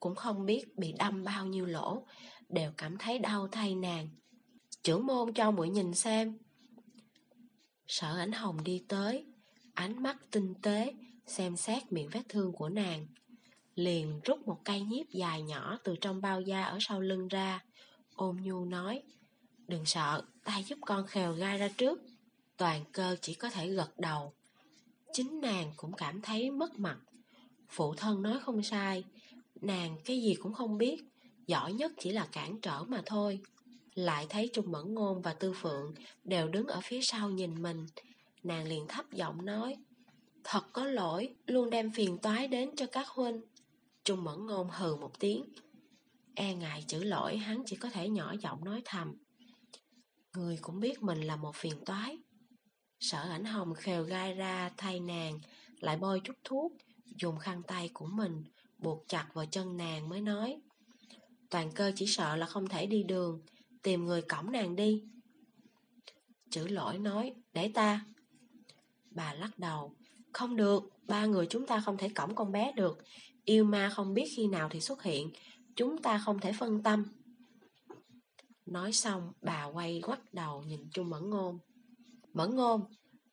[0.00, 2.06] Cũng không biết bị đâm bao nhiêu lỗ
[2.48, 4.08] Đều cảm thấy đau thay nàng.
[4.82, 6.38] Trưởng môn cho muội nhìn xem.
[7.88, 9.24] Sở ảnh hồng đi tới
[9.78, 10.94] Ánh mắt tinh tế
[11.26, 13.06] xem xét miệng vết thương của nàng.
[13.74, 17.64] Liền rút một cây nhiếp dài nhỏ từ trong bao da ở sau lưng ra,
[18.14, 19.02] ôm nhu nói,
[19.68, 22.00] đừng sợ, ta giúp con khều gai ra trước.
[22.56, 24.32] Toàn cơ chỉ có thể gật đầu.
[25.12, 26.98] Chính nàng cũng cảm thấy mất mặt.
[27.68, 29.04] Phụ thân nói không sai,
[29.60, 31.04] nàng cái gì cũng không biết,
[31.46, 33.40] giỏi nhất chỉ là cản trở mà thôi.
[33.98, 37.86] Lại thấy Trung Mẫn Ngôn và Tư Phượng đều đứng ở phía sau nhìn mình.
[38.42, 39.76] Nàng liền thấp giọng nói,
[40.44, 43.40] Thật có lỗi, luôn đem phiền toái đến cho các huynh.
[44.04, 45.44] Trung mẫn ngôn hừ một tiếng.
[46.34, 49.14] E ngại chữ lỗi hắn chỉ có thể nhỏ giọng nói thầm.
[50.34, 52.18] Người cũng biết mình là một phiền toái.
[53.00, 55.38] Sở ảnh hồng khều gai ra thay nàng,
[55.80, 56.72] lại bôi chút thuốc,
[57.16, 58.44] dùng khăn tay của mình,
[58.78, 60.60] buộc chặt vào chân nàng mới nói.
[61.50, 63.40] Toàn cơ chỉ sợ là không thể đi đường,
[63.82, 65.04] tìm người cõng nàng đi.
[66.50, 68.06] Chữ lỗi nói, để ta.
[69.10, 69.94] Bà lắc đầu,
[70.32, 72.98] Không được, ba người chúng ta không thể cõng con bé được.
[73.44, 75.30] Yêu ma không biết khi nào thì xuất hiện,
[75.76, 77.04] chúng ta không thể phân tâm.
[78.66, 81.58] Nói xong, bà quay quắt đầu nhìn Trung Mẫn Ngôn.
[82.32, 82.80] Mẫn Ngôn,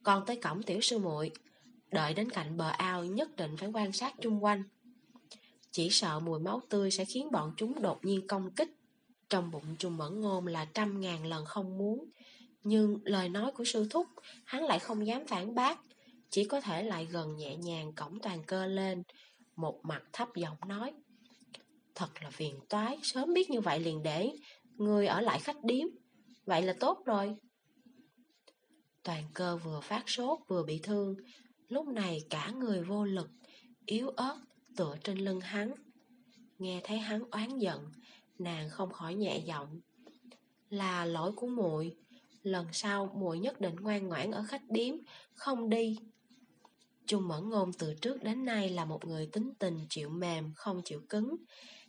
[0.04, 1.32] con tới cổng tiểu sư muội
[1.92, 4.64] Đợi đến cạnh bờ ao nhất định phải quan sát chung quanh.
[5.72, 8.70] Chỉ sợ mùi máu tươi sẽ khiến bọn chúng đột nhiên công kích.
[9.30, 12.10] Trong bụng Trung Mẫn Ngôn là trăm ngàn lần không muốn.
[12.64, 14.08] Nhưng lời nói của sư thúc,
[14.46, 15.80] hắn lại không dám phản bác.
[16.30, 19.04] Chỉ có thể lại gần nhẹ nhàng cổng toàn cơ lên.
[19.56, 20.94] Một mặt thấp giọng nói.
[21.96, 24.32] Thật là phiền toái, sớm biết như vậy liền để
[24.78, 25.88] Người ở lại khách điếm
[26.46, 27.36] Vậy là tốt rồi
[29.04, 31.16] Toàn cơ vừa phát sốt vừa bị thương
[31.68, 33.30] Lúc này cả người vô lực
[33.86, 34.38] Yếu ớt
[34.76, 35.72] tựa trên lưng hắn
[36.58, 37.92] Nghe thấy hắn oán giận
[38.40, 39.80] Nàng không khỏi nhẹ giọng
[40.70, 41.96] Là lỗi của muội
[42.44, 44.96] Lần sau muội nhất định ngoan ngoãn ở khách điếm
[45.34, 45.98] Không đi
[47.08, 50.82] Trung Mẫn Ngôn từ trước đến nay là một người tính tình chịu mềm, không
[50.86, 51.36] chịu cứng.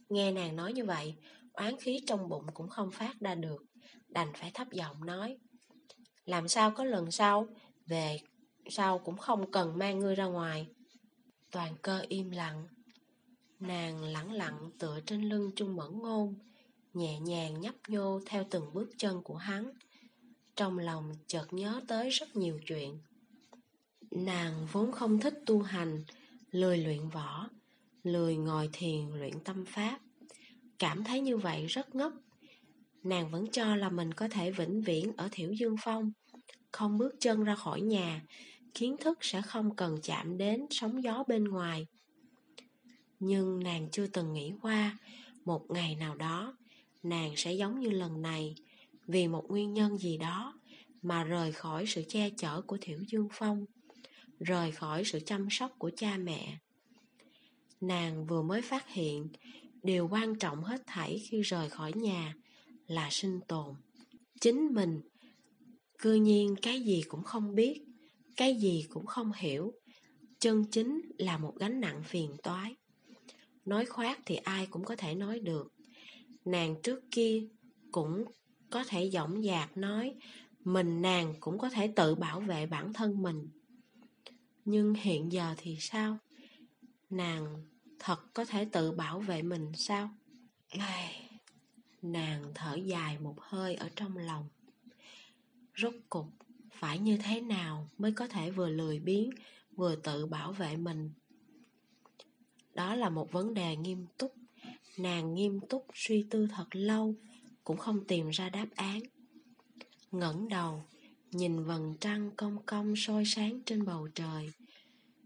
[0.08, 1.14] Nghe nàng nói như vậy,
[1.52, 3.64] oán khí trong bụng cũng không phát ra được,
[4.08, 5.38] đành phải thấp giọng nói.
[6.24, 7.46] Làm sao có lần sau,
[7.86, 8.20] về
[8.70, 10.66] sau cũng không cần mang ngươi ra ngoài.
[11.50, 12.66] Toàn cơ im lặng,
[13.60, 16.34] nàng lẳng lặng tựa trên lưng Trung Mẫn Ngôn,
[16.94, 19.70] nhẹ nhàng nhấp nhô theo từng bước chân của hắn.
[20.56, 22.98] Trong lòng chợt nhớ tới rất nhiều chuyện.
[24.10, 26.04] Nàng vốn không thích tu hành,
[26.50, 27.48] lười luyện võ,
[28.02, 30.00] lười ngồi thiền luyện tâm pháp.
[30.78, 32.12] Cảm thấy như vậy rất ngốc
[33.02, 36.12] Nàng vẫn cho là mình có thể vĩnh viễn ở Thiểu Dương Phong
[36.72, 38.22] Không bước chân ra khỏi nhà
[38.74, 41.86] Kiến thức sẽ không cần chạm đến sóng gió bên ngoài
[43.20, 44.98] nhưng nàng chưa từng nghĩ qua,
[45.44, 46.56] Một ngày nào đó,
[47.02, 48.54] Nàng sẽ giống như lần này,
[49.06, 50.60] Vì một nguyên nhân gì đó
[51.02, 53.66] Mà rời khỏi sự che chở của Thiểu Dương Phong,
[54.40, 56.58] Rời khỏi sự chăm sóc của cha mẹ.
[57.80, 59.28] Nàng vừa mới phát hiện,
[59.82, 62.34] điều quan trọng hết thảy khi rời khỏi nhà
[62.86, 63.74] là sinh tồn.
[64.40, 65.00] Chính mình,
[65.98, 67.80] cư nhiên cái gì cũng không biết,
[68.36, 69.72] cái gì cũng không hiểu,
[70.38, 72.76] chân chính là một gánh nặng phiền toái
[73.66, 75.72] nói khoác thì ai cũng có thể nói được.
[76.44, 77.48] Nàng trước kia
[77.92, 78.24] cũng
[78.70, 80.14] có thể dõng dạc nói,
[80.64, 83.48] mình nàng cũng có thể tự bảo vệ bản thân mình.
[84.64, 86.18] Nhưng hiện giờ thì sao?
[87.10, 87.66] Nàng
[87.98, 90.10] thật có thể tự bảo vệ mình sao?
[90.68, 91.30] Ai...
[92.02, 94.48] nàng thở dài một hơi ở trong lòng.
[95.76, 96.26] Rốt cục
[96.72, 99.30] phải như thế nào mới có thể vừa lười biếng,
[99.76, 101.12] vừa tự bảo vệ mình?
[102.76, 104.34] Đó là một vấn đề nghiêm túc.
[104.98, 107.14] Nàng nghiêm túc suy tư thật lâu,
[107.64, 109.00] cũng không tìm ra đáp án.
[110.12, 110.82] Ngẩng đầu,
[111.30, 114.50] nhìn vầng trăng cong cong soi sáng trên bầu trời.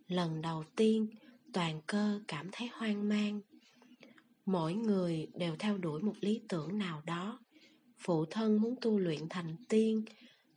[0.09, 1.07] Lần đầu tiên,
[1.53, 3.41] toàn cơ cảm thấy hoang mang.
[4.47, 7.39] Mỗi người đều theo đuổi một lý tưởng nào đó.
[7.99, 10.05] Phụ thân muốn tu luyện thành tiên,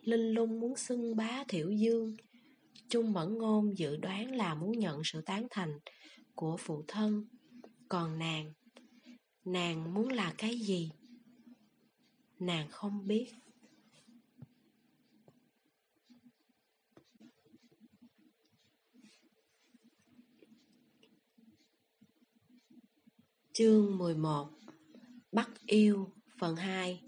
[0.01, 2.17] linh lung muốn xưng bá thiểu dương.
[2.89, 5.79] Trung mẫn ngôn dự đoán là muốn nhận sự tán thành
[6.35, 7.25] của phụ thân.
[7.89, 8.53] Còn nàng
[9.45, 10.91] nàng muốn là cái gì?
[12.39, 13.33] Nàng không biết.
[23.53, 24.49] Chương 11
[25.31, 27.01] Bắt yêu, phần 2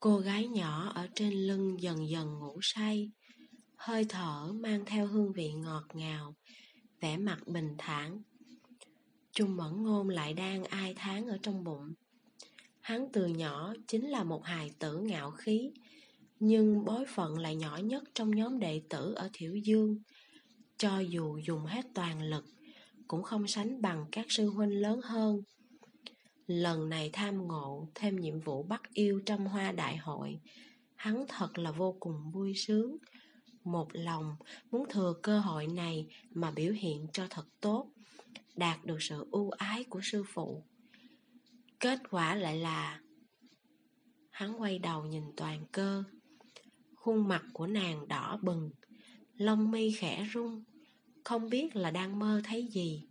[0.00, 3.10] Cô gái nhỏ ở trên lưng dần dần ngủ say.
[3.84, 6.34] Hơi thở mang theo hương vị ngọt ngào
[7.00, 8.22] vẻ mặt bình thản
[9.32, 11.92] Trung mẫn ngôn lại đang ai tháng ở trong bụng
[12.80, 15.70] Hắn từ nhỏ chính là một hài tử ngạo khí
[16.40, 19.98] Nhưng bối phận lại nhỏ nhất trong nhóm đệ tử ở Thiểu Dương
[20.76, 22.44] Cho dù dùng hết toàn lực
[23.08, 25.42] cũng không sánh bằng các sư huynh lớn hơn.
[26.46, 30.40] Lần này tham ngộ thêm nhiệm vụ bắt yêu trong hoa đại hội,
[30.94, 32.96] hắn thật là vô cùng vui sướng.
[33.64, 34.36] Một lòng
[34.70, 37.86] muốn thừa cơ hội này mà biểu hiện cho thật tốt,
[38.56, 40.64] đạt được sự ưu ái của sư phụ.
[41.80, 43.00] Kết quả lại là
[44.30, 46.04] Hắn quay đầu nhìn toàn cơ
[46.94, 48.70] Khuôn mặt của nàng đỏ bừng
[49.36, 50.64] Lông mi khẽ rung
[51.24, 53.06] Không biết là đang mơ thấy gì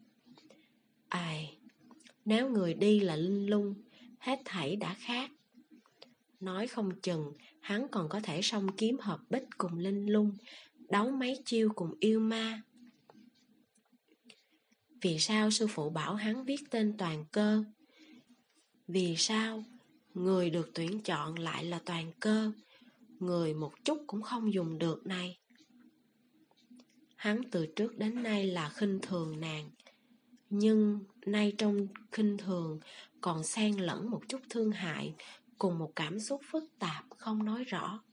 [1.12, 1.58] Ai,
[2.26, 3.74] nếu người đi là linh lung,
[4.20, 5.32] hết thảy đã khác.
[6.40, 10.38] Nói không chừng, hắn còn có thể song kiếm hợp bích cùng linh lung,
[10.90, 12.62] đấu mấy chiêu cùng yêu ma.
[15.02, 17.64] Vì sao sư phụ bảo hắn viết tên toàn cơ?
[18.88, 19.64] Vì sao
[20.14, 22.52] người được tuyển chọn lại là toàn cơ,
[23.20, 25.38] người một chút cũng không dùng được này?
[27.16, 29.70] Hắn từ trước đến nay là khinh thường nàng.
[30.50, 32.80] Nhưng nay trong khinh thường
[33.22, 35.14] còn xen lẫn một chút thương hại
[35.62, 38.04] cùng một cảm xúc phức tạp không nói rõ.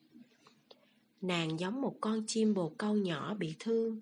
[1.20, 4.00] Nàng giống một con chim bồ câu nhỏ bị thương,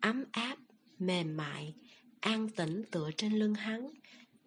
[0.00, 0.56] ấm áp,
[0.98, 1.74] mềm mại,
[2.20, 3.90] an tĩnh tựa trên lưng hắn,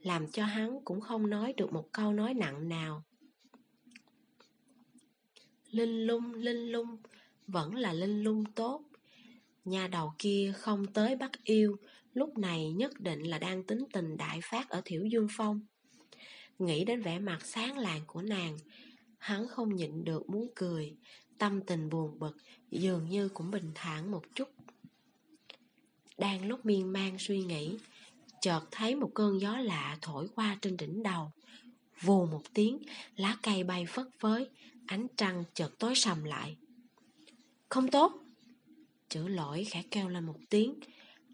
[0.02, 3.04] làm cho hắn cũng không nói được một câu nói nặng nào.
[5.72, 6.98] Linh lung, linh lung,
[7.48, 8.82] vẫn là linh lung tốt.
[9.66, 11.78] Nhà đầu kia không tới bắt yêu,
[12.14, 15.62] lúc này nhất định là đang tính tình đại phát ở Thiểu Dương Phong.
[16.60, 18.58] Nghĩ đến vẻ mặt sáng lạng của nàng,
[19.18, 20.96] hắn không nhịn được muốn cười,
[21.38, 22.38] tâm tình buồn bực,
[22.72, 24.50] dường như cũng bình thản một chút.
[26.18, 27.78] Đang lúc miên man suy nghĩ,
[28.42, 31.32] chợt thấy một cơn gió lạ thổi qua trên đỉnh đầu.
[32.02, 32.80] Vù một tiếng,
[33.16, 34.50] lá cây bay phất phới,
[34.88, 36.58] ánh trăng chợt tối sầm lại.
[37.70, 38.14] Không tốt!
[39.10, 40.74] Chữ lỗi khẽ kêu lên một tiếng.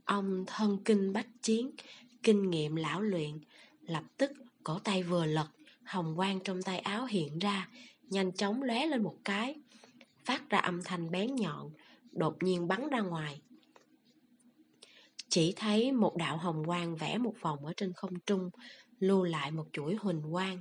[0.05, 1.71] Ông thân kinh bách chiến,
[2.23, 3.39] kinh nghiệm lão luyện,
[3.82, 4.32] lập tức
[4.63, 5.48] cổ tay vừa lật,
[5.84, 7.69] hồng quang trong tay áo hiện ra,
[8.10, 9.56] nhanh chóng lóe lên một cái,
[10.26, 11.72] phát ra âm thanh bén nhọn,
[12.12, 13.41] đột nhiên bắn ra ngoài.
[15.30, 18.50] Chỉ thấy một đạo hồng quang vẽ một vòng ở trên không trung,
[19.00, 20.60] lưu lại một chuỗi huỳnh quang.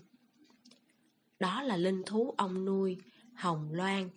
[1.40, 2.96] Đó là linh thú ông nuôi,
[3.34, 4.10] Hồng Loan.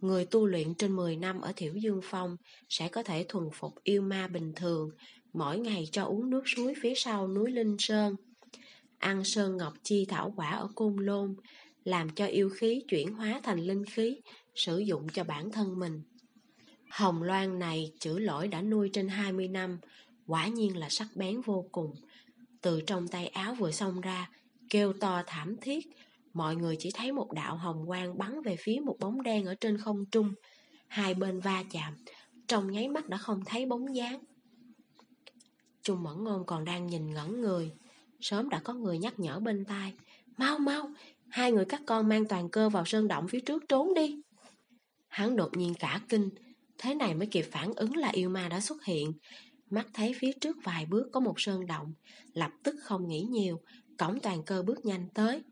[0.00, 2.36] Người tu luyện trên 10 năm ở Thiểu Dương Phong
[2.68, 4.90] sẽ có thể thuần phục yêu ma bình thường,
[5.32, 8.16] mỗi ngày cho uống nước suối phía sau núi Linh Sơn.
[8.98, 11.34] Ăn sơn ngọc chi thảo quả ở Côn Lôn,
[11.84, 14.20] làm cho yêu khí chuyển hóa thành linh khí,
[14.54, 16.02] sử dụng cho bản thân mình.
[16.90, 19.78] Hồng Loan này chữ lỗi đã nuôi trên 20 năm,
[20.26, 21.94] quả nhiên là sắc bén vô cùng.
[22.60, 24.30] Từ trong tay áo vừa xông ra,
[24.70, 25.86] kêu to thảm thiết,
[26.32, 29.54] mọi người chỉ thấy một đạo hồng quang bắn về phía một bóng đen ở
[29.54, 30.32] trên không trung.
[30.88, 31.94] Hai bên va chạm,
[32.48, 34.24] trong nháy mắt đã không thấy bóng dáng.
[35.82, 37.72] Trung Mẫn Ngôn còn đang nhìn ngẩn người,
[38.20, 39.92] sớm đã có người nhắc nhở bên tai.
[40.36, 40.90] Mau mau,
[41.28, 44.20] hai người các con mang toàn cơ vào sơn động phía trước trốn đi.
[45.08, 46.30] Hắn đột nhiên cả kinh,
[46.78, 49.12] thế này mới kịp phản ứng là yêu ma đã xuất hiện.
[49.70, 51.94] Mắt thấy phía trước vài bước có một sơn động,
[52.32, 53.60] lập tức không nghĩ nhiều,
[53.98, 55.42] cổng toàn cơ bước nhanh tới.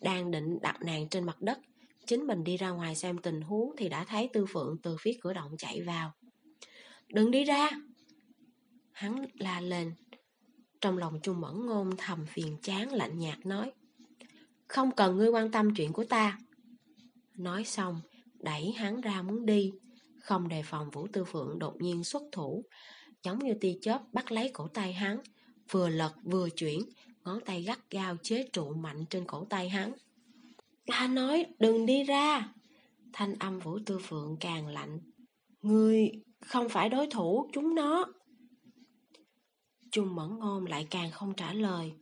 [0.00, 1.58] Đang định đặt nàng trên mặt đất,
[2.06, 5.12] chính mình đi ra ngoài xem tình huống thì đã thấy Tư Phượng từ phía
[5.22, 6.12] cửa động chạy vào.
[7.08, 7.70] Đừng đi ra!
[8.92, 9.94] Hắn la lên.
[10.80, 13.72] Trong lòng Trung Mẫn Ngôn thầm phiền chán lạnh nhạt nói.
[14.68, 16.38] Không cần ngươi quan tâm chuyện của ta.
[17.34, 18.00] Nói xong,
[18.38, 19.72] đẩy hắn ra muốn đi.
[20.20, 22.64] Không đề phòng Vũ Tư Phượng đột nhiên xuất thủ,
[23.22, 25.18] giống như tia chớp bắt lấy cổ tay hắn,
[25.70, 26.80] vừa lật vừa chuyển,
[27.24, 29.92] ngón tay gắt gao chế trụ mạnh trên cổ tay hắn.
[30.86, 32.48] Ta nói đừng đi ra.
[33.12, 35.00] Thanh âm Vũ Tư Phượng càng lạnh.
[35.62, 36.10] Ngươi
[36.40, 38.06] không phải đối thủ chúng nó.
[39.96, 41.92] Trung Mẫn Ngôn lại càng không trả lời.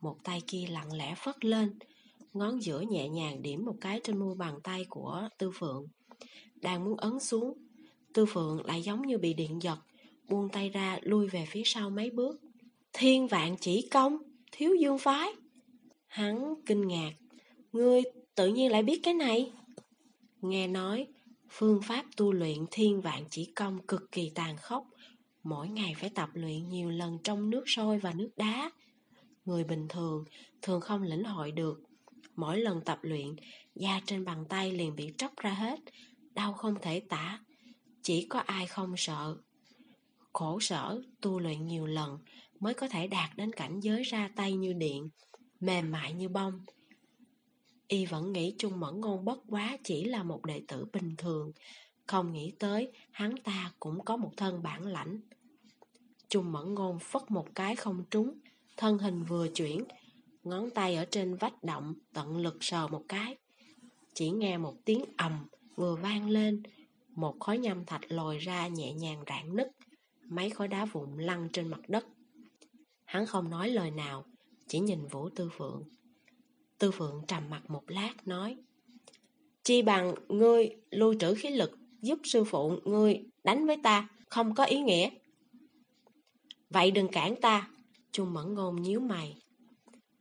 [0.00, 1.78] Một tay kia lặng lẽ phất lên,
[2.32, 5.86] ngón giữa nhẹ nhàng điểm một cái trên mu bàn tay của Tư Phượng.
[6.54, 7.58] Đang muốn ấn xuống,
[8.12, 9.78] Tư Phượng lại giống như bị điện giật,
[10.28, 12.40] buông tay ra lui về phía sau mấy bước.
[12.92, 14.18] Thiên vạn chỉ công,
[14.52, 15.28] thiếu dương phái.
[16.06, 17.12] Hắn kinh ngạc,
[17.72, 18.02] ngươi
[18.34, 19.52] tự nhiên lại biết cái này.
[20.40, 21.06] Nghe nói,
[21.50, 24.86] phương pháp tu luyện thiên vạn chỉ công cực kỳ tàn khốc,
[25.44, 28.70] mỗi ngày phải tập luyện nhiều lần trong nước sôi và nước đá.
[29.44, 30.24] Người bình thường
[30.62, 31.82] thường không lĩnh hội được.
[32.36, 33.36] Mỗi lần tập luyện,
[33.74, 35.80] da trên bàn tay liền bị tróc ra hết,
[36.34, 37.40] đau không thể tả.
[38.02, 39.36] Chỉ có ai không sợ.
[40.32, 42.18] Khổ sở, tu luyện nhiều lần
[42.60, 45.08] mới có thể đạt đến cảnh giới ra tay như điện,
[45.60, 46.64] mềm mại như bông.
[47.88, 51.52] Y vẫn nghĩ Trung Mẫn Ngôn bất quá chỉ là một đệ tử bình thường,
[52.06, 55.20] không nghĩ tới hắn ta cũng có một thân bản lãnh.
[56.34, 58.38] Trung Mẫn Ngôn phất một cái không trúng,
[58.76, 59.84] thân hình vừa chuyển,
[60.42, 63.36] ngón tay ở trên vách động tận lực sờ một cái.
[64.14, 66.62] Chỉ nghe một tiếng ầm vừa vang lên,
[67.10, 69.70] một khối nhâm thạch lồi ra nhẹ nhàng rạn nứt,
[70.28, 72.06] mấy khối đá vụn lăn trên mặt đất.
[73.04, 74.24] Hắn không nói lời nào,
[74.68, 75.82] chỉ nhìn Vũ Tư Phượng.
[76.78, 78.56] Tư Phượng trầm mặt một lát, nói
[79.64, 84.54] Chi bằng ngươi lưu trữ khí lực giúp sư phụ ngươi đánh với ta, không
[84.54, 85.10] có ý nghĩa.
[86.74, 87.68] Vậy đừng cản ta,
[88.12, 89.36] Trung Mẫn Ngôn nhíu mày.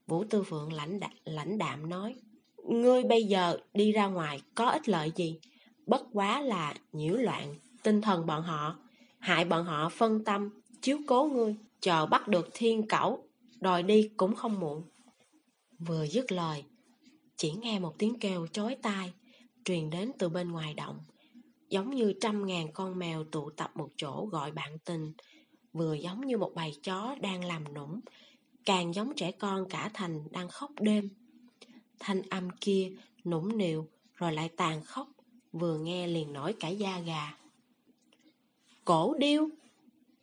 [0.08, 2.16] Vũ Tư Phượng lãnh, đạm, lãnh đạm nói
[2.64, 5.40] Ngươi bây giờ đi ra ngoài có ích lợi gì?
[5.86, 8.76] Bất quá là nhiễu loạn tinh thần bọn họ,
[9.20, 10.50] hại bọn họ phân tâm,
[10.82, 13.28] chiếu cố ngươi, chờ bắt được thiên cẩu,
[13.60, 14.84] đòi đi cũng không muộn.
[15.80, 16.64] Vừa dứt lời,
[17.38, 19.14] chỉ nghe một tiếng kêu chói tai,
[19.66, 21.00] truyền đến từ bên ngoài động.
[21.70, 25.14] giống như trăm ngàn con mèo tụ tập một chỗ gọi bạn tình,
[25.74, 28.00] vừa giống như một bầy chó đang làm nũng,
[28.66, 31.10] càng giống trẻ con cả thành đang khóc đêm.
[32.00, 32.92] Thanh âm kia
[33.26, 35.08] nũng nịu rồi lại tàn khóc,
[35.52, 37.38] vừa nghe liền nổi cả da gà.
[38.86, 39.50] Cổ điêu!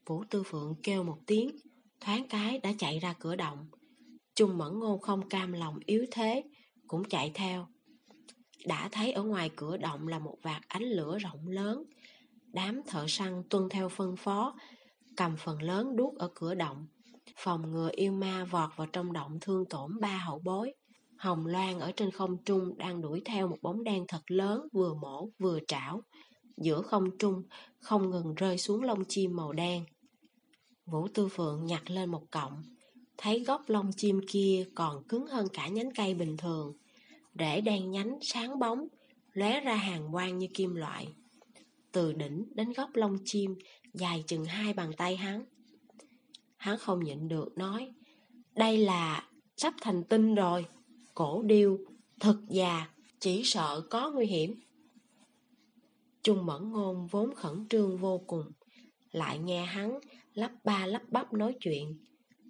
[0.07, 1.51] Vũ Tư Phượng kêu một tiếng,
[2.01, 3.67] thoáng cái đã chạy ra cửa động.
[4.35, 6.45] Trung Mẫn Ngôn không cam lòng yếu thế,
[6.87, 7.67] cũng chạy theo.
[8.67, 11.85] Đã thấy ở ngoài cửa động là một vạt ánh lửa rộng lớn.
[12.53, 14.59] Đám thợ săn tuân theo phân phó,
[15.21, 16.87] cầm phần lớn đuốc ở cửa động.
[17.37, 20.73] Phòng ngừa yêu ma vọt vào trong động thương tổn ba hậu bối.
[21.19, 24.95] Hồng Loan ở trên không trung đang đuổi theo một bóng đen thật lớn vừa
[24.95, 26.03] mổ vừa trảo.
[26.57, 27.43] Giữa không trung
[27.79, 29.85] không ngừng rơi xuống lông chim màu đen.
[30.87, 32.63] Vũ Tư Phượng nhặt lên một cọng,
[33.19, 36.73] thấy gốc lông chim kia còn cứng hơn cả nhánh cây bình thường.
[37.39, 38.89] Rễ đen nhánh sáng bóng,
[39.33, 41.09] lóe ra hàng quang như kim loại.
[41.93, 43.55] Từ đỉnh đến gốc lông chim
[43.95, 45.45] dài chừng hai bàn tay hắn.
[46.57, 47.93] Hắn không nhịn được nói,
[48.55, 50.67] đây là sắp thành tinh rồi,
[51.15, 51.79] cổ điêu,
[52.21, 52.89] thật già,
[53.21, 54.61] chỉ sợ có nguy hiểm.
[56.23, 58.53] Trung mẫn ngôn vốn khẩn trương vô cùng,
[59.13, 59.99] lại nghe hắn
[60.35, 61.99] lắp ba lắp bắp nói chuyện,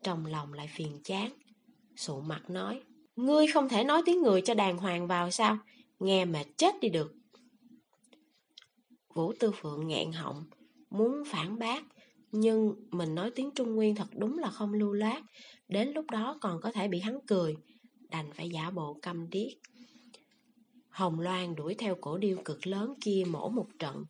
[0.03, 1.33] trong lòng lại phiền chán.
[1.97, 2.83] Sụ mặt nói,
[3.17, 5.59] ngươi không thể nói tiếng người cho đàng hoàng vào sao,
[5.99, 7.15] nghe mà chết đi được.
[9.15, 10.45] Vũ Tư Phượng nghẹn họng,
[10.91, 11.85] muốn phản bác,
[12.33, 15.23] nhưng mình nói tiếng Trung Nguyên thật đúng là không lưu loát,
[15.69, 17.57] đến lúc đó còn có thể bị hắn cười,
[18.11, 19.53] đành phải giả bộ câm điếc.
[20.89, 24.05] Hồng Loan đuổi theo cổ điêu cực lớn kia mổ một trận,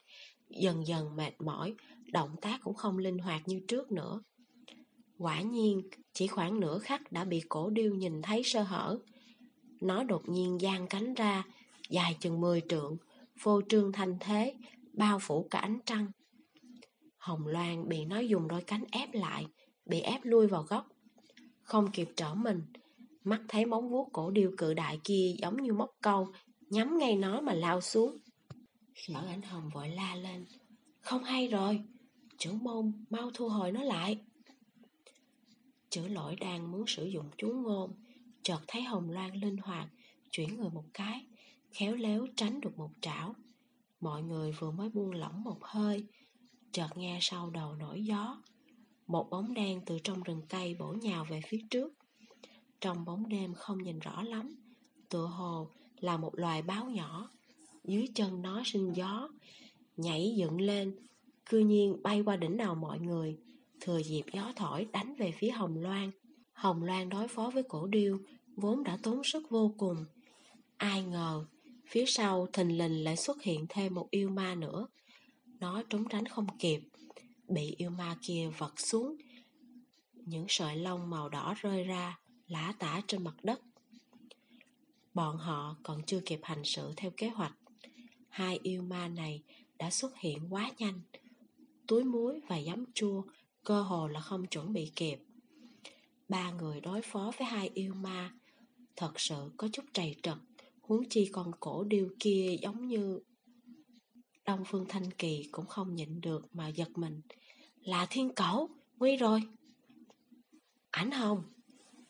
[0.51, 1.75] dần dần mệt mỏi,
[2.13, 4.23] động tác cũng không linh hoạt như trước nữa.
[5.19, 8.99] Quả nhiên, chỉ khoảng nửa khắc đã bị cổ điêu nhìn thấy sơ hở.
[9.81, 11.45] Nó đột nhiên giang cánh ra,
[11.89, 12.97] dài chừng 10 trượng,
[13.39, 14.55] phô trương thanh thế,
[14.93, 16.07] bao phủ cả ánh trăng.
[17.21, 19.47] Hồng Loan bị nó dùng đôi cánh ép lại,
[19.87, 20.87] bị ép lui vào góc.
[21.63, 22.63] Không kịp trở mình,
[23.25, 26.29] mắt thấy móng vuốt cổ điêu cự đại kia giống như móc câu,
[26.61, 28.19] nhắm ngay nó mà lao xuống.
[28.95, 30.47] Sở ảnh hồng vội la lên.
[31.01, 31.81] Không hay rồi,
[32.39, 34.19] trưởng môn mau thu hồi nó lại.
[35.91, 37.93] Chữ lỗi đang muốn sử dụng chú ngôn,
[38.43, 39.89] chợt thấy hồng loan linh hoạt,
[40.31, 41.27] chuyển người một cái,
[41.71, 43.35] khéo léo tránh được một trảo.
[44.01, 46.07] Mọi người vừa mới buông lỏng một hơi,
[46.73, 48.43] chợt nghe sau đầu nổi gió.
[49.07, 51.93] Một bóng đen từ trong rừng cây bổ nhào về phía trước.
[52.81, 54.57] Trong bóng đêm không nhìn rõ lắm,
[55.09, 57.31] tựa hồ là một loài báo nhỏ.
[57.85, 59.29] Dưới chân nó sinh gió,
[59.97, 60.97] nhảy dựng lên,
[61.47, 63.39] cư nhiên bay qua đỉnh đầu mọi người,
[63.81, 66.11] thừa dịp gió thổi đánh về phía Hồng Loan.
[66.53, 68.19] Hồng Loan đối phó với cổ điêu,
[68.57, 70.05] vốn đã tốn sức vô cùng.
[70.77, 71.45] Ai ngờ,
[71.87, 74.87] phía sau thình lình lại xuất hiện thêm một yêu ma nữa.
[75.61, 76.81] Nó trốn tránh không kịp,
[77.49, 79.17] bị yêu ma kia vật xuống.
[80.15, 83.61] Những sợi lông màu đỏ rơi ra, lã tả trên mặt đất.
[85.15, 87.53] Bọn họ còn chưa kịp hành sự theo kế hoạch.
[88.29, 89.43] Hai yêu ma này
[89.79, 91.01] đã xuất hiện quá nhanh.
[91.87, 93.23] Túi muối và giấm chua
[93.65, 95.19] cơ hồ là không chuẩn bị kịp.
[96.29, 98.33] Ba người đối phó với hai yêu ma
[98.97, 100.37] thật sự có chút trầy trật,
[100.81, 103.21] huống chi con cổ điêu kia giống như...
[104.51, 107.21] Đông Phương Thanh Kỳ cũng không nhịn được mà giật mình.
[107.83, 109.43] Là thiên cẩu, nguy rồi.
[110.91, 111.43] Ảnh hồng,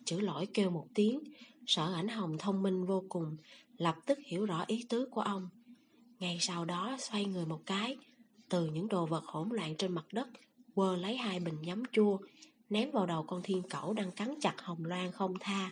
[0.05, 1.21] chữ lỗi kêu một tiếng,
[1.67, 3.37] Sở ảnh hồng thông minh vô cùng,
[3.77, 5.49] lập tức hiểu rõ ý tứ của ông.
[6.19, 7.97] Ngay sau đó xoay người một cái,
[8.49, 10.29] từ những đồ vật hỗn loạn trên mặt đất,
[10.75, 12.19] quơ lấy hai bình nhắm chua,
[12.71, 15.71] ném vào đầu con thiên cẩu đang cắn chặt hồng loan không tha.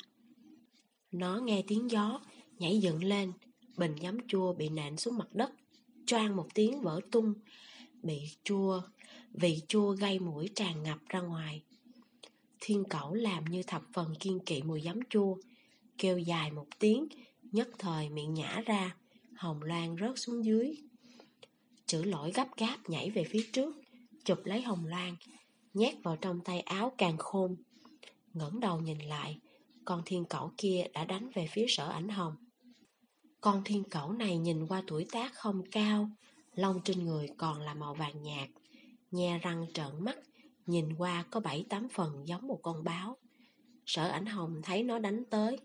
[1.12, 2.20] Nó nghe tiếng gió,
[2.58, 3.32] nhảy dựng lên,
[3.76, 5.50] bình nhắm chua bị nện xuống mặt đất,
[6.08, 7.34] choang một tiếng vỡ tung,
[8.02, 8.82] bị chua,
[9.32, 11.62] vị chua gây mũi tràn ngập ra ngoài.
[12.60, 15.36] Thiên cẩu làm như thập phần kiên kỵ mùi giấm chua,
[15.98, 17.06] kêu dài một tiếng,
[17.42, 18.96] nhất thời miệng nhả ra,
[19.36, 20.76] hồng loan rớt xuống dưới.
[21.86, 23.76] Chữ lỗi gấp gáp nhảy về phía trước,
[24.24, 25.16] chụp lấy hồng loan,
[25.74, 27.56] nhét vào trong tay áo càng khôn.
[28.34, 29.38] ngẩng đầu nhìn lại,
[29.84, 32.36] con thiên cẩu kia đã đánh về phía sở ảnh hồng.
[33.40, 36.10] Con thiên cẩu này nhìn qua tuổi tác không cao,
[36.54, 38.48] lông trên người còn là màu vàng nhạt,
[39.10, 40.18] nhe răng trợn mắt,
[40.66, 43.16] nhìn qua có bảy tám phần giống một con báo.
[43.86, 45.58] Sở ảnh hồng thấy nó đánh tới,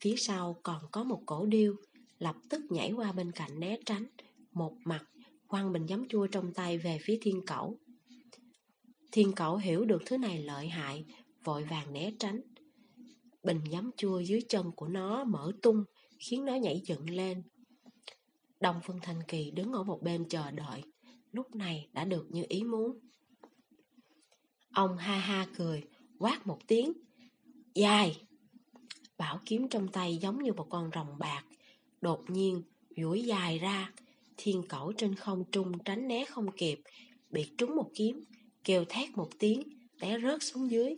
[0.00, 1.76] Phía sau còn có một cổ điêu,
[2.18, 4.06] lập tức nhảy qua bên cạnh né tránh,
[4.52, 5.04] một mặt
[5.46, 7.78] quăng bình giấm chua trong tay về phía thiên cẩu.
[9.12, 11.04] Thiên cẩu hiểu được thứ này lợi hại,
[11.44, 12.40] vội vàng né tránh.
[13.42, 15.84] Bình giấm chua dưới chân của nó mở tung,
[16.20, 17.42] khiến nó nhảy dựng lên.
[18.60, 20.82] đồng Phương thành Kỳ đứng ở một bên chờ đợi,
[21.32, 22.98] lúc này đã được như ý muốn.
[24.74, 25.82] Ông ha ha cười,
[26.18, 26.92] quát một tiếng,
[27.74, 28.22] dài.
[29.18, 31.44] Bảo kiếm trong tay giống như một con rồng bạc,
[32.00, 32.62] đột nhiên
[32.96, 33.92] duỗi dài ra,
[34.36, 36.80] thiên cẩu trên không trung tránh né không kịp,
[37.30, 38.24] bị trúng một kiếm,
[38.64, 39.62] kêu thét một tiếng,
[40.00, 40.96] té rớt xuống dưới.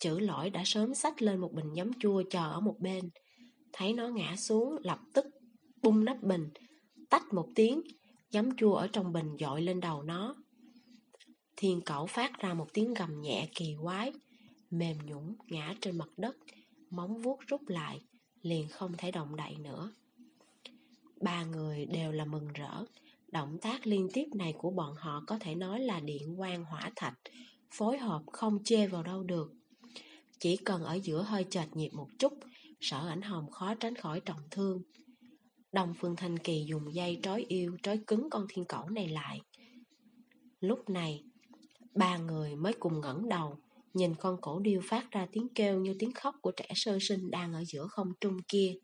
[0.00, 3.10] Chữ lỗi đã sớm xách lên một bình giấm chua chờ ở một bên,
[3.72, 5.26] thấy nó ngã xuống lập tức
[5.82, 6.48] bung nắp bình,
[7.10, 7.82] tách một tiếng,
[8.30, 10.36] giấm chua ở trong bình dội lên đầu nó.
[11.56, 14.12] Thiên cẩu phát ra một tiếng gầm nhẹ kỳ quái,
[14.70, 16.36] mềm nhũng ngã trên mặt đất,
[16.90, 18.00] móng vuốt rút lại,
[18.42, 19.92] liền không thể động đậy nữa.
[21.20, 22.84] Ba người đều là mừng rỡ,
[23.28, 26.90] động tác liên tiếp này của bọn họ có thể nói là điện quang hỏa
[26.96, 27.18] thạch,
[27.70, 29.52] phối hợp không chê vào đâu được.
[30.38, 32.32] Chỉ cần ở giữa hơi chệch nhịp một chút,
[32.80, 34.82] sở ảnh hồng khó tránh khỏi trọng thương.
[35.72, 39.40] Đồng Phương Thanh Kỳ dùng dây trói yêu trói cứng con thiên cẩu này lại.
[40.60, 41.24] Lúc này,
[41.94, 43.58] ba người mới cùng ngẩng đầu,
[43.94, 47.30] nhìn con cổ điêu phát ra tiếng kêu như tiếng khóc của trẻ sơ sinh
[47.30, 48.74] đang ở giữa không trung kia.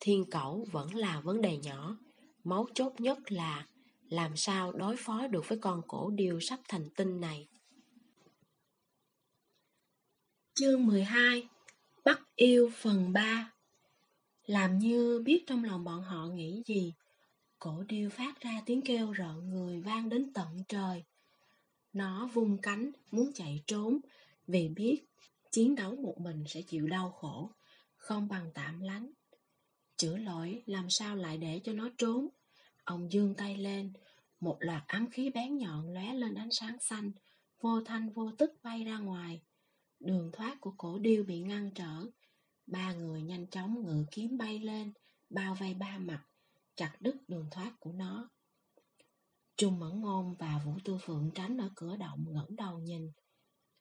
[0.00, 1.98] Thiên cẩu vẫn là vấn đề nhỏ,
[2.44, 3.66] máu chốt nhất là
[4.08, 7.48] làm sao đối phó được với con cổ điêu sắp thành tinh này.
[10.54, 11.48] Chương 12
[12.04, 13.52] Bắt yêu phần 3
[14.46, 16.94] Làm như biết trong lòng bọn họ nghĩ gì,
[17.58, 21.04] cổ điêu phát ra tiếng kêu rợn người vang đến tận trời.
[21.92, 24.00] Nó vung cánh, muốn chạy trốn,
[24.46, 25.04] vì biết
[25.50, 27.50] chiến đấu một mình sẽ chịu đau khổ,
[27.96, 29.10] không bằng tạm lánh.
[29.96, 32.28] Chữa lỗi làm sao lại để cho nó trốn.
[32.84, 33.92] Ông dương tay lên,
[34.40, 37.12] một loạt ám khí bén nhọn lóe lên ánh sáng xanh,
[37.60, 39.40] vô thanh vô tức bay ra ngoài.
[40.04, 42.06] Đường thoát của cổ điêu bị ngăn trở.
[42.66, 44.92] Ba người nhanh chóng ngự kiếm bay lên,
[45.30, 46.24] bao vây ba mặt,
[46.76, 48.30] chặt đứt đường thoát của nó.
[49.56, 53.12] Trung Mẫn Ngôn và Vũ Tư Phượng tránh ở cửa động ngẩng đầu nhìn,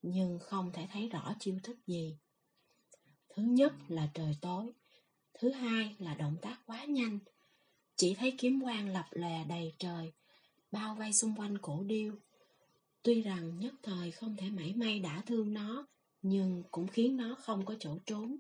[0.02, 2.18] nhưng không thể thấy rõ chiêu thức gì.
[3.30, 4.74] Thứ nhất là trời tối,
[5.34, 7.20] thứ hai là động tác quá nhanh.
[7.96, 10.14] Chỉ thấy kiếm quang lập lòe đầy trời,
[10.72, 12.16] bao vây xung quanh cổ điêu.
[13.02, 15.88] Tuy rằng nhất thời không thể mảy may đã thương nó,
[16.24, 18.38] nhưng cũng khiến nó không có chỗ trốn.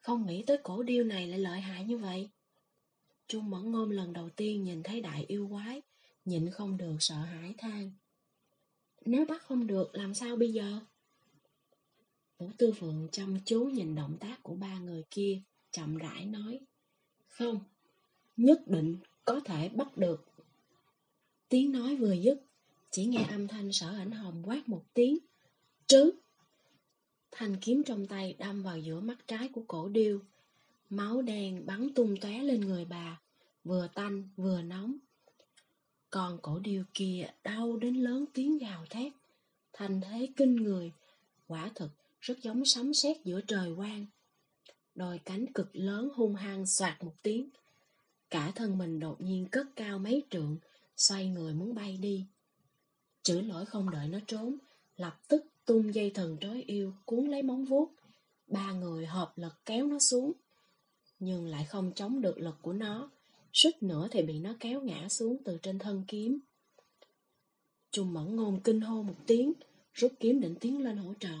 [0.00, 2.30] Không nghĩ tới cổ điêu này lại lợi hại như vậy.
[3.28, 5.82] Trung Mẫn Ngôn lần đầu tiên nhìn thấy đại yêu quái,
[6.24, 7.92] nhịn không được sợ hãi than.
[9.04, 10.80] Nếu bắt không được làm sao bây giờ?
[12.38, 15.40] Vũ Tư Phượng chăm chú nhìn động tác của ba người kia,
[15.70, 16.60] chậm rãi nói.
[17.28, 17.60] Không,
[18.36, 20.24] nhất định có thể bắt được.
[21.48, 22.42] Tiếng nói vừa dứt,
[22.90, 25.18] chỉ nghe âm thanh sở ảnh hồng quát một tiếng.
[25.86, 26.10] Trứ!
[27.30, 30.20] Thanh kiếm trong tay đâm vào giữa mắt trái của cổ điêu.
[30.90, 33.20] Máu đen bắn tung tóe lên người bà,
[33.64, 34.96] vừa tanh vừa nóng.
[36.10, 39.12] Còn cổ điêu kia đau đến lớn tiếng gào thét,
[39.72, 40.92] thành thế kinh người,
[41.46, 44.06] quả thực rất giống sấm sét giữa trời quang.
[44.94, 47.48] Đôi cánh cực lớn hung hăng soạt một tiếng,
[48.30, 50.56] cả thân mình đột nhiên cất cao mấy trượng,
[50.96, 52.26] xoay người muốn bay đi.
[53.22, 54.56] Chữ lỗi không đợi nó trốn,
[54.96, 57.92] lập tức tung dây thần trói yêu cuốn lấy móng vuốt.
[58.46, 60.32] Ba người hợp lực kéo nó xuống,
[61.18, 63.10] nhưng lại không chống được lực của nó,
[63.52, 66.38] suýt nữa thì bị nó kéo ngã xuống từ trên thân kiếm.
[67.90, 69.52] Trung mẫn ngôn kinh hô một tiếng,
[69.92, 71.36] rút kiếm định tiến lên hỗ trợ.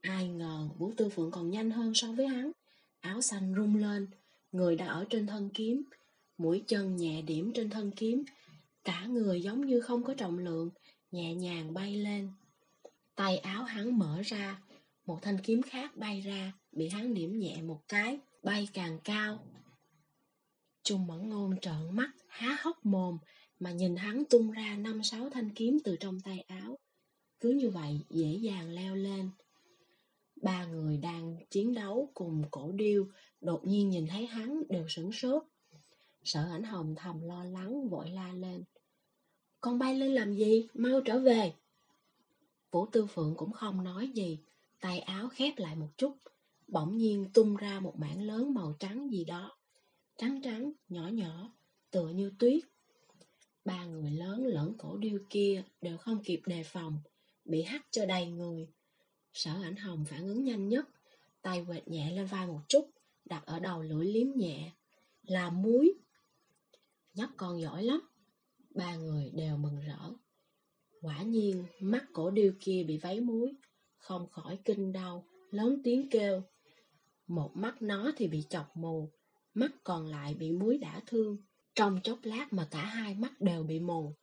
[0.00, 2.52] Ai ngờ Vũ Tư Phượng còn nhanh hơn so với hắn.
[3.00, 4.06] Áo xanh rung lên,
[4.52, 5.82] người đã ở trên thân kiếm,
[6.38, 8.24] mũi chân nhẹ điểm trên thân kiếm,
[8.84, 10.70] cả người giống như không có trọng lượng,
[11.10, 12.28] nhẹ nhàng bay lên.
[13.14, 14.60] Tay áo hắn mở ra,
[15.06, 19.44] một thanh kiếm khác bay ra, bị hắn điểm nhẹ một cái, bay càng cao,
[20.84, 23.18] Trung Mẫn Ngôn trợn mắt, há hốc mồm,
[23.58, 26.78] mà nhìn hắn tung ra năm sáu thanh kiếm từ trong tay áo.
[27.40, 29.30] Cứ như vậy, dễ dàng leo lên.
[30.42, 33.06] Ba người đang chiến đấu cùng cổ điêu,
[33.40, 35.42] đột nhiên nhìn thấy hắn đều sửng sốt.
[36.24, 38.64] Sợ ảnh hồng thầm lo lắng, vội la lên.
[39.60, 40.68] Con bay lên làm gì?
[40.74, 41.52] Mau trở về.
[42.74, 44.38] Vũ Tư Phượng cũng không nói gì,
[44.80, 46.16] tay áo khép lại một chút,
[46.68, 49.56] bỗng nhiên tung ra một mảng lớn màu trắng gì đó
[50.18, 51.52] trắng trắng, nhỏ nhỏ,
[51.90, 52.64] tựa như tuyết.
[53.64, 56.98] Ba người lớn lẫn cổ điêu kia đều không kịp đề phòng,
[57.44, 58.68] bị hắt cho đầy người.
[59.32, 60.88] Sở ảnh hồng phản ứng nhanh nhất,
[61.42, 62.90] tay quệt nhẹ lên vai một chút,
[63.24, 64.72] đặt ở đầu lưỡi liếm nhẹ.
[65.22, 65.94] Là muối.
[67.14, 68.00] Nhóc con giỏi lắm.
[68.74, 70.10] Ba người đều mừng rỡ.
[71.04, 73.52] Quả nhiên, mắt cổ điêu kia bị váy muối,
[73.96, 76.42] không khỏi kinh đau, lớn tiếng kêu.
[77.26, 79.10] Một mắt nó thì bị chọc mù,
[79.54, 81.36] mắt còn lại bị muối đã thương.
[81.74, 84.14] Trong chốc lát mà cả hai mắt đều bị mù.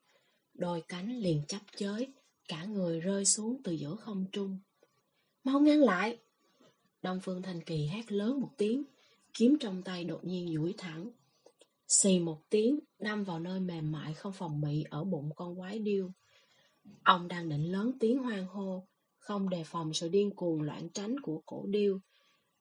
[0.54, 2.08] Đôi cánh liền chấp chới,
[2.48, 4.60] cả người rơi xuống từ giữa không trung.
[5.44, 6.18] Mau ngăn lại!
[7.02, 8.84] Đông Phương Thanh Kỳ hét lớn một tiếng,
[9.34, 11.12] kiếm trong tay đột nhiên duỗi thẳng.
[11.88, 15.80] Xì một tiếng, đâm vào nơi mềm mại không phòng bị ở bụng con quái
[15.80, 16.12] điêu.
[17.04, 21.20] Ông đang định lớn tiếng hoang hô, không đề phòng sự điên cuồng loạn tránh
[21.20, 22.00] của cổ điêu.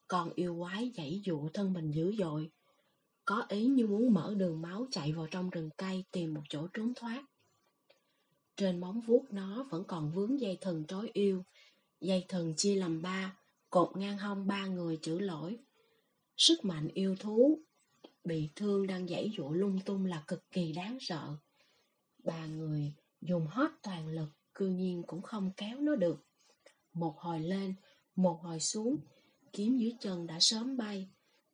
[0.09, 2.51] Còn yêu quái dãy dụ thân mình dữ dội,
[3.25, 6.69] có ý như muốn mở đường máu chạy vào trong rừng cây tìm một chỗ
[6.73, 7.25] trốn thoát.
[8.57, 11.45] Trên móng vuốt nó vẫn còn vướng dây thần trói yêu,
[12.01, 13.37] dây thần chia làm ba,
[13.71, 15.59] cột ngang hông ba người chữ lỗi.
[16.37, 17.59] Sức mạnh yêu thú,
[18.25, 21.37] bị thương đang dãy dụ lung tung là cực kỳ đáng sợ.
[22.25, 26.25] Ba người dùng hết toàn lực, cư nhiên cũng không kéo nó được.
[26.93, 27.75] Một hồi lên,
[28.17, 28.97] một hồi xuống,
[29.53, 31.09] kiếm dưới chân đã sớm bay,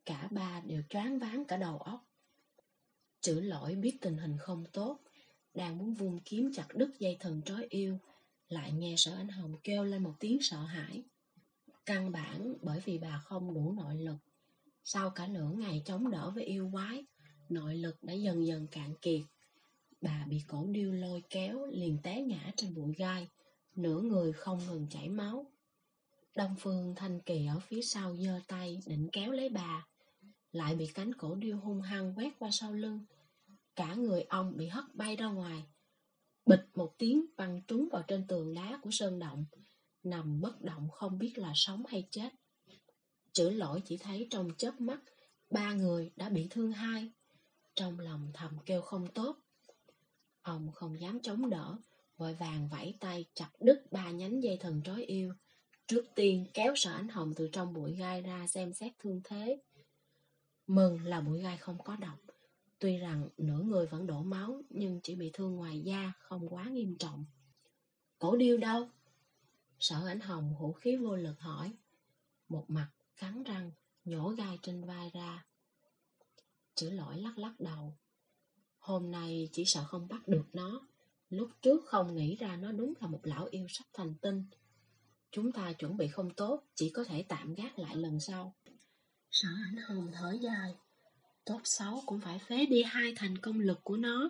[0.05, 2.05] cả ba đều choáng váng cả đầu óc.
[3.21, 4.99] Chữ lỗi biết tình hình không tốt,
[5.53, 7.99] đang muốn vung kiếm chặt đứt dây thần trói yêu,
[8.47, 11.03] lại nghe sở anh hồng kêu lên một tiếng sợ hãi.
[11.85, 14.17] Căn bản bởi vì bà không đủ nội lực.
[14.83, 17.05] Sau cả nửa ngày chống đỡ với yêu quái,
[17.49, 19.21] nội lực đã dần dần cạn kiệt.
[20.01, 23.27] Bà bị cổ điêu lôi kéo liền té ngã trên bụi gai,
[23.75, 25.45] nửa người không ngừng chảy máu.
[26.35, 29.87] Đông Phương Thanh Kỳ ở phía sau giơ tay định kéo lấy bà,
[30.51, 33.05] lại bị cánh cổ điêu hung hăng quét qua sau lưng.
[33.75, 35.63] Cả người ông bị hất bay ra ngoài.
[36.45, 39.45] Bịch một tiếng văng trúng vào trên tường đá của sơn động,
[40.03, 42.29] nằm bất động không biết là sống hay chết.
[43.33, 44.99] Chữ lỗi chỉ thấy trong chớp mắt,
[45.49, 47.11] ba người đã bị thương hai.
[47.75, 49.37] Trong lòng thầm kêu không tốt.
[50.47, 51.75] Ông không dám chống đỡ,
[52.17, 55.33] vội vàng vẫy tay chặt đứt ba nhánh dây thần trói yêu.
[55.87, 59.61] Trước tiên kéo sợ ánh hồng từ trong bụi gai ra xem xét thương thế.
[60.67, 62.19] Mừng là bụi gai không có độc.
[62.79, 66.63] Tuy rằng nửa người vẫn đổ máu nhưng chỉ bị thương ngoài da, không quá
[66.63, 67.25] nghiêm trọng.
[68.19, 68.89] Cổ điêu đâu?
[69.79, 71.73] Sở ánh hồng hữu khí vô lực hỏi.
[72.49, 73.71] Một mặt cắn răng,
[74.05, 75.45] nhổ gai trên vai ra.
[76.75, 77.97] Chữ lỗi lắc lắc đầu.
[78.87, 80.87] Hôm nay chỉ sợ không bắt được nó.
[81.29, 84.43] Lúc trước không nghĩ ra nó đúng là một lão yêu sắp thành tinh.
[85.31, 88.55] Chúng ta chuẩn bị không tốt, chỉ có thể tạm gác lại lần sau.
[89.31, 90.75] Sở ảnh hồng thở dài.
[91.45, 94.29] Tốt xấu cũng phải phế đi hai thành công lực của nó.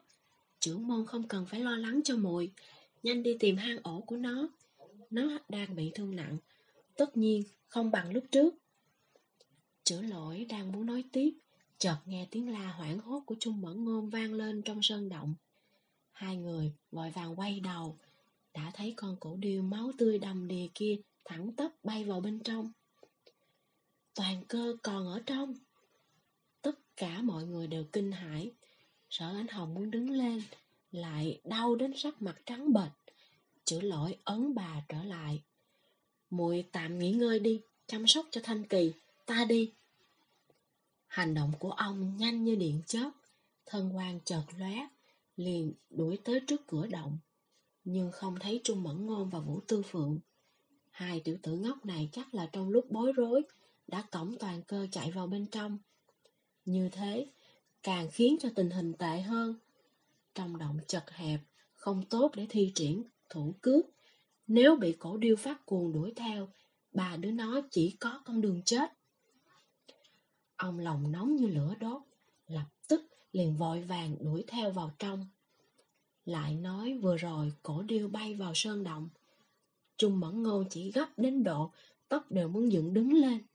[0.59, 2.51] Trưởng môn không cần phải lo lắng cho mùi.
[3.03, 4.49] Nhanh đi tìm hang ổ của nó.
[5.09, 6.37] Nó đang bị thương nặng.
[6.95, 8.55] Tất nhiên không bằng lúc trước.
[9.83, 11.31] Chữa lỗi đang muốn nói tiếp.
[11.79, 15.35] Chợt nghe tiếng la hoảng hốt của Trung Mẫn Ngôn vang lên trong sơn động.
[16.11, 17.97] Hai người vội vàng quay đầu.
[18.53, 22.39] Đã thấy con cổ điêu máu tươi đầm đìa kia thẳng tắp bay vào bên
[22.39, 22.71] trong.
[24.15, 25.53] Toàn cơ còn ở trong.
[26.61, 28.51] Tất cả mọi người đều kinh hãi.
[29.09, 30.41] Sở Ánh Hồng muốn đứng lên,
[30.91, 33.13] lại đau đến sắc mặt trắng bệch.
[33.65, 35.41] chữ lỗi ấn bà trở lại.
[36.29, 38.91] muội tạm nghỉ ngơi đi, chăm sóc cho Thanh Kỳ,
[39.25, 39.71] ta đi.
[41.07, 43.09] Hành động của ông nhanh như điện chớp,
[43.65, 44.87] thân quan chợt lóe,
[45.35, 47.17] liền đuổi tới trước cửa động.
[47.83, 50.19] Nhưng không thấy Trung Mẫn Ngôn và Vũ Tư Phượng.
[50.91, 53.41] Hai tiểu tử ngốc này chắc là trong lúc bối rối,
[53.87, 55.77] đã cổng toàn cơ chạy vào bên trong.
[56.65, 57.27] Như thế,
[57.83, 59.55] càng khiến cho tình hình tệ hơn.
[60.35, 61.39] Trong động chật hẹp,
[61.73, 63.85] không tốt để thi triển thủ cướp.
[64.47, 66.47] Nếu bị cổ điêu phát cuồng đuổi theo,
[66.91, 68.96] bà đứa nó chỉ có con đường chết.
[70.57, 72.01] Ông lòng nóng như lửa đốt,
[72.47, 73.01] lập tức
[73.31, 75.27] liền vội vàng đuổi theo vào trong.
[76.25, 79.09] Lại nói vừa rồi cổ điêu bay vào sơn động.
[79.97, 81.71] Trung mẫn ngô chỉ gấp đến độ
[82.09, 83.45] tóc đều muốn dựng đứng lên.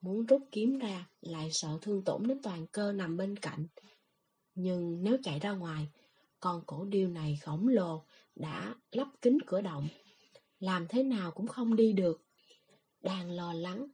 [0.00, 3.66] Muốn rút kiếm ra lại sợ thương tổn đến toàn cơ nằm bên cạnh.
[4.54, 5.88] Nhưng nếu chạy ra ngoài,
[6.40, 9.88] con cổ điêu này khổng lồ đã lắp kính cửa động.
[10.60, 12.22] Làm thế nào cũng không đi được.
[13.00, 13.88] Đang lo lắng,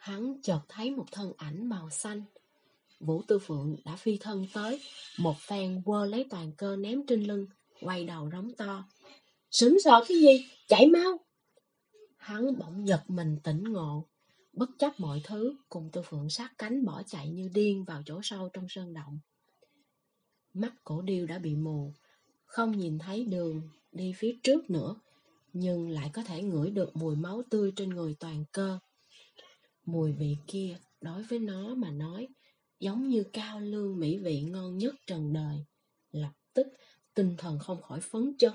[0.00, 2.22] hắn chợt thấy một thân ảnh màu xanh.
[3.00, 4.80] Vũ Tư Phượng đã phi thân tới,
[5.18, 7.46] một phen quơ lấy toàn cơ ném trên lưng,
[7.80, 8.84] quay đầu rống to.
[9.50, 10.46] Sửng sợ cái gì?
[10.68, 11.20] Chạy mau!
[12.16, 14.06] Hắn bỗng giật mình tỉnh ngộ,
[14.52, 18.20] bất chấp mọi thứ, cùng Tư Phượng sát cánh bỏ chạy như điên vào chỗ
[18.22, 19.18] sâu trong sơn động.
[20.54, 21.92] Mắt cổ điêu đã bị mù,
[22.44, 24.96] không nhìn thấy đường đi phía trước nữa,
[25.52, 28.78] nhưng lại có thể ngửi được mùi máu tươi trên người toàn cơ.
[29.92, 32.28] Mùi vị kia, đối với nó mà nói,
[32.80, 35.64] giống như cao lương mỹ vị ngon nhất trần đời.
[36.12, 36.66] Lập tức,
[37.14, 38.52] tinh thần không khỏi phấn chân.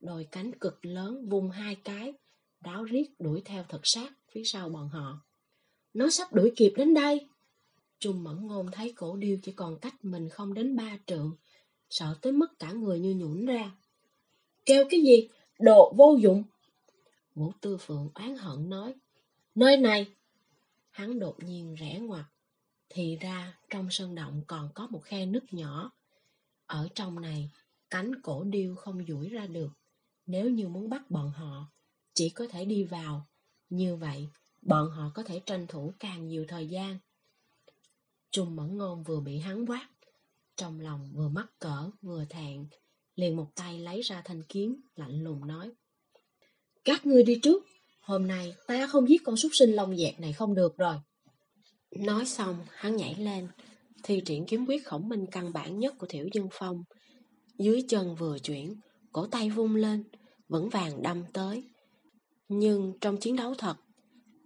[0.00, 2.12] Đôi cánh cực lớn vung hai cái,
[2.60, 5.20] ráo riết đuổi theo thật sát phía sau bọn họ.
[5.94, 7.28] Nó sắp đuổi kịp đến đây.
[7.98, 11.36] Trung Mẫn Ngôn thấy cổ điêu chỉ còn cách mình không đến ba trượng,
[11.90, 13.70] sợ tới mức cả người như nhũn ra.
[14.66, 15.28] Kêu cái gì?
[15.58, 16.42] Đồ vô dụng!
[17.34, 18.94] Vũ Tư Phượng oán hận nói.
[19.54, 20.06] Nơi này!
[20.98, 22.24] Hắn đột nhiên rẽ ngoặt.
[22.88, 25.92] Thì ra trong sân động còn có một khe nứt nhỏ.
[26.66, 27.50] Ở trong này,
[27.90, 29.68] cánh cổ điêu không duỗi ra được.
[30.26, 31.70] Nếu như muốn bắt bọn họ,
[32.14, 33.26] chỉ có thể đi vào.
[33.68, 34.28] Như vậy,
[34.62, 36.98] bọn họ có thể tranh thủ càng nhiều thời gian.
[38.30, 39.88] Trung Mẫn Ngôn vừa bị hắn quát,
[40.56, 42.66] trong lòng vừa mắc cỡ vừa thẹn,
[43.14, 45.72] liền một tay lấy ra thanh kiếm, lạnh lùng nói.
[46.84, 47.66] Các ngươi đi trước,
[48.08, 50.96] hôm nay ta không giết con súc sinh lông dẹt này không được rồi.
[51.96, 53.48] Nói xong, hắn nhảy lên,
[54.02, 56.84] thi triển kiếm quyết khổng minh căn bản nhất của Thiểu Dương Phong.
[57.58, 58.74] Dưới chân vừa chuyển,
[59.12, 60.04] cổ tay vung lên,
[60.48, 61.64] vững vàng đâm tới.
[62.48, 63.74] Nhưng trong chiến đấu thật,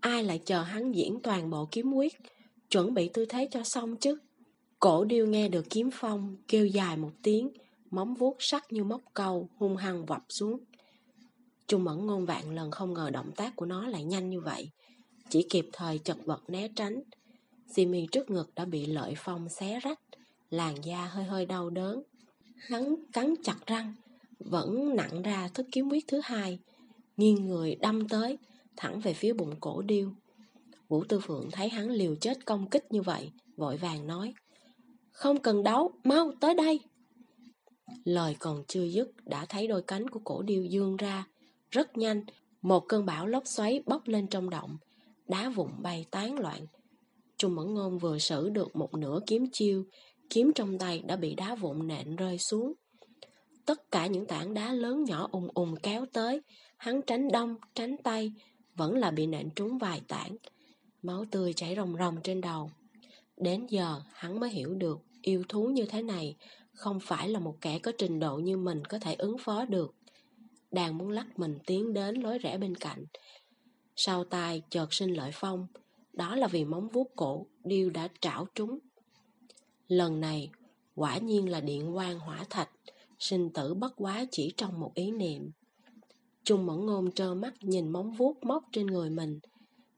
[0.01, 2.13] ai lại chờ hắn diễn toàn bộ kiếm quyết,
[2.71, 4.19] chuẩn bị tư thế cho xong chứ?
[4.81, 7.51] Cổ điêu nghe được kiếm phong, kêu dài một tiếng,
[7.91, 10.61] móng vuốt sắc như móc câu, hung hăng vập xuống.
[11.67, 14.71] Trung mẫn ngôn vạn lần không ngờ động tác của nó lại nhanh như vậy.
[15.29, 17.03] Chỉ kịp thời chật vật né tránh.
[17.75, 20.01] Simi trước ngực đã bị lợi phong xé rách,
[20.51, 22.03] làn da hơi hơi đau đớn.
[22.57, 23.95] Hắn cắn chặt răng,
[24.39, 26.59] vẫn nặng ra thức kiếm quyết thứ hai,
[27.17, 28.39] nghiêng người đâm tới,
[28.77, 30.11] thẳng về phía bụng cổ điêu.
[30.89, 34.35] Vũ Tư Phượng thấy hắn liều chết công kích như vậy, vội vàng nói,
[35.13, 36.81] không cần đấu, mau tới đây.
[38.05, 41.27] Lời còn chưa dứt đã thấy đôi cánh của cổ điêu dương ra,
[41.73, 42.25] rất nhanh,
[42.63, 44.77] một cơn bão lốc xoáy bốc lên trong động,
[45.29, 46.67] đá vụn bay tán loạn.
[47.37, 49.85] Trung Mẫn Ngôn vừa xử được một nửa kiếm chiêu,
[50.31, 52.73] kiếm trong tay đã bị đá vụn nện rơi xuống.
[53.65, 56.41] Tất cả những tảng đá lớn nhỏ ùng ùng kéo tới,
[56.77, 58.33] hắn tránh đông, tránh tay,
[58.75, 60.37] vẫn là bị nện trúng vài tảng.
[61.03, 62.71] Máu tươi chảy ròng ròng trên đầu.
[63.37, 66.37] Đến giờ hắn mới hiểu được yêu thú như thế này
[66.73, 69.95] không phải là một kẻ có trình độ như mình có thể ứng phó được.
[70.73, 73.05] Đang muốn lắc mình tiến đến lối rẽ bên cạnh.
[73.97, 75.67] Sau tai chợt sinh lợi phong,
[76.13, 78.79] đó là vì móng vuốt cổ điêu đã trảo trúng.
[79.89, 80.51] Lần này,
[80.95, 82.71] quả nhiên là điện quang hỏa thạch,
[83.19, 85.51] sinh tử bất quá chỉ trong một ý niệm.
[86.45, 89.39] Trung mẫn ngôn trơ mắt nhìn móng vuốt móc trên người mình.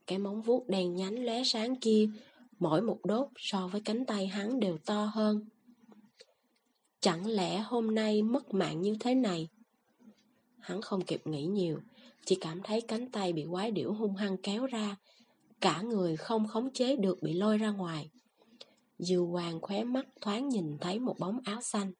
[0.07, 2.09] Cái móng vuốt đen nhánh lóe sáng kia,
[2.59, 5.45] mỗi một đốt so với cánh tay hắn đều to hơn.
[6.99, 9.47] Chẳng lẽ hôm nay mất mạng như thế này?
[10.65, 11.79] Hắn không kịp nghĩ nhiều,
[12.25, 14.95] chỉ cảm thấy cánh tay bị quái điểu hung hăng kéo ra,
[15.61, 18.09] cả người không khống chế được bị lôi ra ngoài.
[18.99, 21.91] Dư hoàng khóe mắt thoáng nhìn thấy một bóng áo xanh,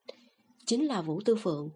[0.66, 1.70] chính là Vũ Tư Phượng.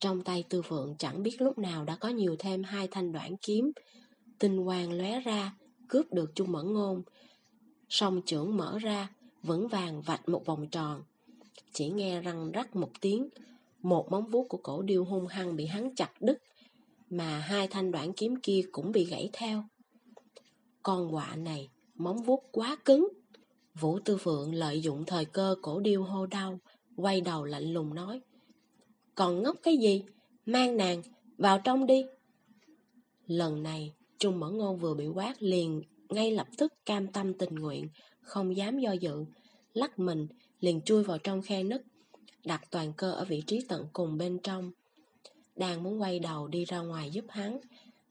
[0.00, 3.36] Trong tay Tư Phượng chẳng biết lúc nào đã có nhiều thêm hai thanh đoạn
[3.36, 3.72] kiếm,
[4.38, 5.54] tinh hoàng lóe ra,
[5.88, 7.02] cướp được chung Mẫn Ngôn.
[7.88, 9.10] Song trưởng mở ra,
[9.42, 11.02] vững vàng vạch một vòng tròn.
[11.72, 13.28] Chỉ nghe răng rắc một tiếng,
[13.82, 16.38] một móng vuốt của cổ điêu hung hăng bị hắn chặt đứt,
[17.10, 19.64] mà hai thanh đoạn kiếm kia cũng bị gãy theo.
[20.82, 23.08] Con quạ này, móng vuốt quá cứng.
[23.80, 26.58] Vũ Tư Phượng lợi dụng thời cơ cổ điêu hô đau,
[26.96, 28.20] quay đầu lạnh lùng nói.
[29.14, 30.04] Còn ngốc cái gì?
[30.46, 31.02] Mang nàng,
[31.38, 32.04] vào trong đi.
[33.26, 37.54] Lần này, Trung Mẫn Ngôn vừa bị quát liền, ngay lập tức cam tâm tình
[37.54, 37.88] nguyện,
[38.20, 39.24] không dám do dự.
[39.72, 40.26] Lắc mình,
[40.60, 41.82] liền chui vào trong khe nứt,
[42.44, 44.72] đặt toàn cơ ở vị trí tận cùng bên trong.
[45.56, 47.58] Đang muốn quay đầu đi ra ngoài giúp hắn,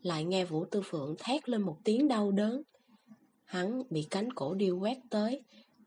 [0.02, 2.62] lại nghe Vũ Tư Phượng thét lên một tiếng đau đớn.
[3.46, 5.42] Hắn bị cánh cổ điêu quét tới,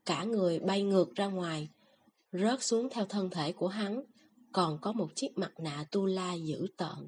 [0.05, 1.69] cả người bay ngược ra ngoài,
[2.31, 4.03] rớt xuống theo thân thể của hắn,
[4.51, 7.07] còn có một chiếc mặt nạ tu la dữ tợn.